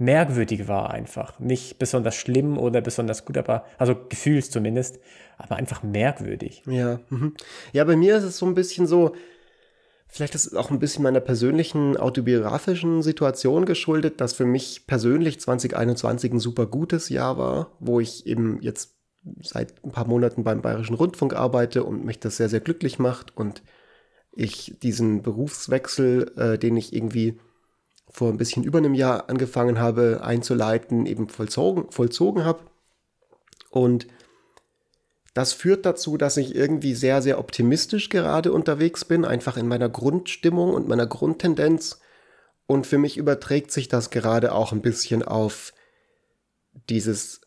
[0.00, 1.38] merkwürdig war einfach.
[1.38, 4.98] Nicht besonders schlimm oder besonders gut, aber, also gefühls zumindest,
[5.38, 6.62] aber einfach merkwürdig.
[6.66, 7.34] Ja, mhm.
[7.72, 9.14] ja, bei mir ist es so ein bisschen so,
[10.08, 15.38] vielleicht ist es auch ein bisschen meiner persönlichen autobiografischen Situation geschuldet, dass für mich persönlich
[15.38, 18.96] 2021 ein super gutes Jahr war, wo ich eben jetzt
[19.42, 23.36] seit ein paar Monaten beim Bayerischen Rundfunk arbeite und mich das sehr, sehr glücklich macht
[23.36, 23.62] und
[24.32, 27.38] ich diesen Berufswechsel, äh, den ich irgendwie
[28.10, 32.60] vor ein bisschen über einem Jahr angefangen habe einzuleiten, eben vollzogen, vollzogen habe.
[33.70, 34.08] Und
[35.32, 39.88] das führt dazu, dass ich irgendwie sehr, sehr optimistisch gerade unterwegs bin, einfach in meiner
[39.88, 42.00] Grundstimmung und meiner Grundtendenz.
[42.66, 45.72] Und für mich überträgt sich das gerade auch ein bisschen auf
[46.88, 47.40] dieses,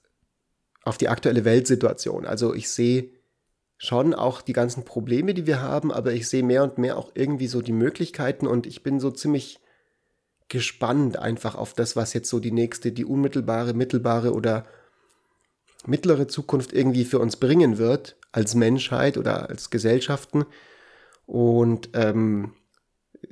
[0.84, 2.26] auf die aktuelle Weltsituation.
[2.26, 3.10] Also ich sehe
[3.78, 7.12] schon auch die ganzen Probleme, die wir haben, aber ich sehe mehr und mehr auch
[7.16, 9.60] irgendwie so die Möglichkeiten und ich bin so ziemlich
[10.54, 14.66] gespannt einfach auf das, was jetzt so die nächste, die unmittelbare, mittelbare oder
[15.88, 20.46] mittlere Zukunft irgendwie für uns bringen wird, als Menschheit oder als Gesellschaften.
[21.26, 22.54] Und ähm,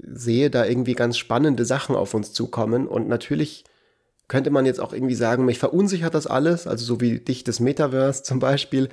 [0.02, 2.88] sehe da irgendwie ganz spannende Sachen auf uns zukommen.
[2.88, 3.66] Und natürlich
[4.28, 7.60] könnte man jetzt auch irgendwie sagen, mich verunsichert das alles, also so wie dich das
[7.60, 8.90] Metaverse zum Beispiel.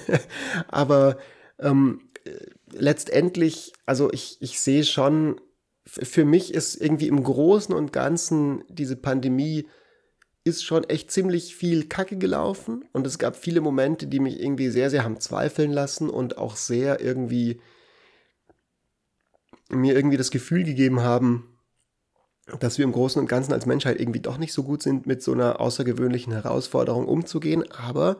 [0.66, 1.16] Aber
[1.60, 2.00] ähm,
[2.72, 5.40] letztendlich, also ich, ich sehe schon
[6.00, 9.66] für mich ist irgendwie im Großen und Ganzen diese Pandemie
[10.44, 14.70] ist schon echt ziemlich viel Kacke gelaufen und es gab viele Momente, die mich irgendwie
[14.70, 17.60] sehr, sehr haben zweifeln lassen und auch sehr irgendwie
[19.68, 21.58] mir irgendwie das Gefühl gegeben haben,
[22.58, 25.22] dass wir im Großen und Ganzen als Menschheit irgendwie doch nicht so gut sind, mit
[25.22, 27.70] so einer außergewöhnlichen Herausforderung umzugehen.
[27.70, 28.16] Aber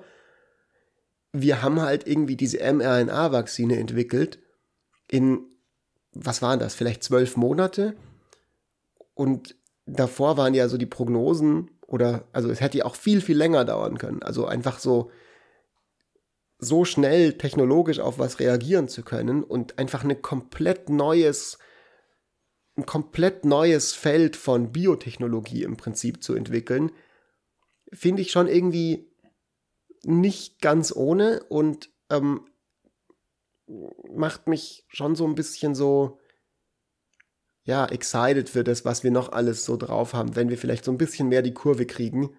[1.32, 4.38] wir haben halt irgendwie diese mRNA-Vakzine entwickelt
[5.10, 5.51] in
[6.12, 7.96] was waren das, vielleicht zwölf Monate.
[9.14, 9.56] Und
[9.86, 13.64] davor waren ja so die Prognosen oder, also es hätte ja auch viel, viel länger
[13.64, 14.22] dauern können.
[14.22, 15.10] Also einfach so,
[16.58, 21.58] so schnell technologisch auf was reagieren zu können und einfach eine komplett neues,
[22.76, 26.92] ein komplett neues Feld von Biotechnologie im Prinzip zu entwickeln,
[27.92, 29.10] finde ich schon irgendwie
[30.04, 32.46] nicht ganz ohne und ähm,
[34.14, 36.18] macht mich schon so ein bisschen so,
[37.64, 40.90] ja, excited für das, was wir noch alles so drauf haben, wenn wir vielleicht so
[40.90, 42.30] ein bisschen mehr die Kurve kriegen.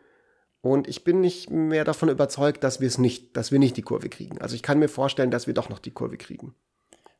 [0.61, 3.81] Und ich bin nicht mehr davon überzeugt, dass wir es nicht, dass wir nicht die
[3.81, 4.39] Kurve kriegen.
[4.39, 6.55] Also ich kann mir vorstellen, dass wir doch noch die Kurve kriegen.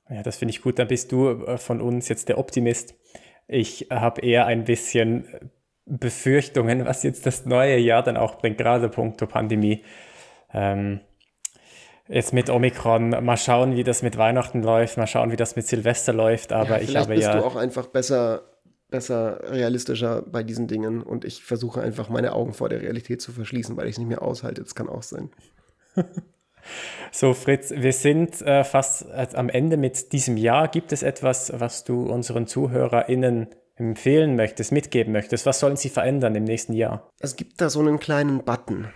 [0.10, 0.80] Ja, das finde ich gut.
[0.80, 2.96] Dann bist du äh, von uns jetzt der Optimist.
[3.48, 5.52] Ich habe eher ein bisschen
[5.86, 9.84] Befürchtungen, was jetzt das neue Jahr dann auch bringt, gerade punkto Pandemie.
[10.54, 11.02] Ähm,
[12.08, 15.68] jetzt mit Omikron, mal schauen, wie das mit Weihnachten läuft, mal schauen, wie das mit
[15.68, 17.38] Silvester läuft, aber ja, ich habe bist ja.
[17.38, 18.44] du auch einfach besser,
[18.90, 23.32] besser realistischer bei diesen Dingen und ich versuche einfach meine Augen vor der Realität zu
[23.32, 24.62] verschließen, weil ich es nicht mehr aushalte.
[24.62, 25.32] Das kann auch sein.
[27.12, 30.68] so, Fritz, wir sind äh, fast äh, am Ende mit diesem Jahr.
[30.68, 35.46] Gibt es etwas, was du unseren ZuhörerInnen empfehlen möchtest, mitgeben möchtest?
[35.46, 37.10] Was sollen sie verändern im nächsten Jahr?
[37.20, 38.90] Es gibt da so einen kleinen Button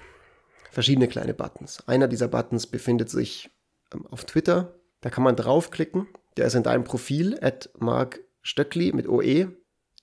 [0.78, 1.82] verschiedene kleine Buttons.
[1.88, 3.49] Einer dieser Buttons befindet sich
[3.91, 4.75] ähm, auf Twitter.
[5.01, 6.05] Da kann man draufklicken.
[6.38, 9.47] Der ist in deinem Profil, at Mark Stöckli mit OE.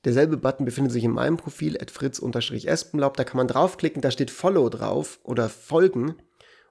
[0.05, 3.17] Derselbe Button befindet sich in meinem Profil, at fritz-espenlaub.
[3.17, 6.17] Da kann man draufklicken, da steht Follow drauf oder Folgen.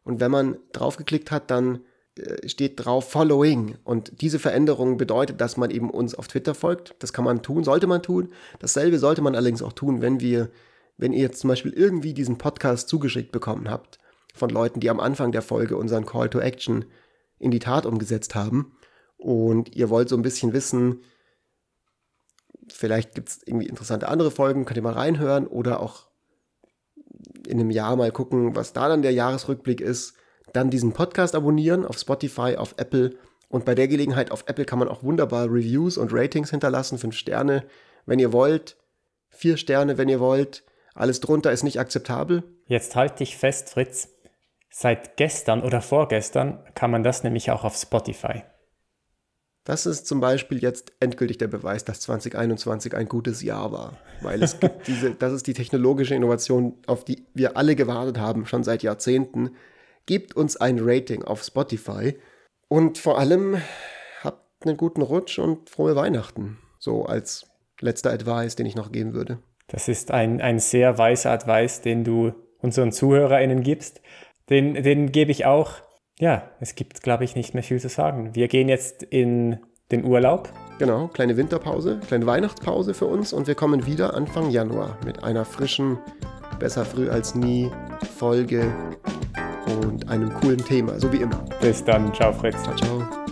[0.04, 1.86] Und wenn man draufgeklickt hat, dann
[2.20, 3.78] äh, steht drauf Following.
[3.86, 6.94] Und diese Veränderung bedeutet, dass man eben uns auf Twitter folgt.
[7.00, 8.34] Das kann man tun, sollte man tun.
[8.60, 10.50] Dasselbe sollte man allerdings auch tun, wenn wir
[10.98, 14.00] wenn ihr jetzt zum Beispiel irgendwie diesen Podcast zugeschickt bekommen habt
[14.36, 16.86] von Leuten, die am Anfang der Folge unseren Call to Action
[17.40, 18.76] in die Tat umgesetzt haben
[19.18, 21.04] und ihr wollt so ein bisschen wissen,
[22.70, 26.08] vielleicht gibt es irgendwie interessante andere Folgen, könnt ihr mal reinhören oder auch
[27.48, 30.16] in einem Jahr mal gucken, was da dann der Jahresrückblick ist,
[30.54, 33.16] dann diesen Podcast abonnieren auf Spotify, auf Apple
[33.54, 37.16] und bei der Gelegenheit auf Apple kann man auch wunderbar Reviews und Ratings hinterlassen, fünf
[37.16, 37.64] Sterne,
[38.08, 38.78] wenn ihr wollt,
[39.30, 40.64] vier Sterne, wenn ihr wollt.
[40.94, 42.44] Alles drunter ist nicht akzeptabel.
[42.68, 44.10] Jetzt halte dich fest, Fritz.
[44.70, 48.44] Seit gestern oder vorgestern kann man das nämlich auch auf Spotify.
[49.66, 53.98] Das ist zum Beispiel jetzt endgültig der Beweis, dass 2021 ein gutes Jahr war.
[54.22, 58.46] Weil es gibt diese, das ist die technologische Innovation, auf die wir alle gewartet haben,
[58.46, 59.52] schon seit Jahrzehnten.
[60.06, 62.18] Gebt uns ein Rating auf Spotify
[62.68, 63.62] und vor allem
[64.22, 66.58] habt einen guten Rutsch und frohe Weihnachten.
[66.80, 67.46] So als
[67.80, 69.40] letzter Advice, den ich noch geben würde.
[69.74, 74.02] Das ist ein, ein sehr weiser Advice, den du unseren ZuhörerInnen gibst.
[74.50, 75.72] Den, den gebe ich auch.
[76.20, 78.36] Ja, es gibt, glaube ich, nicht mehr viel zu sagen.
[78.36, 79.58] Wir gehen jetzt in
[79.92, 80.50] den Urlaub.
[80.78, 85.44] Genau, kleine Winterpause, kleine Weihnachtspause für uns und wir kommen wieder Anfang Januar mit einer
[85.44, 85.98] frischen,
[86.60, 87.72] besser früh als nie
[88.18, 88.72] Folge
[89.82, 91.44] und einem coolen Thema, so wie immer.
[91.62, 92.62] Bis dann, ciao Fritz.
[92.62, 93.23] Ciao, ciao.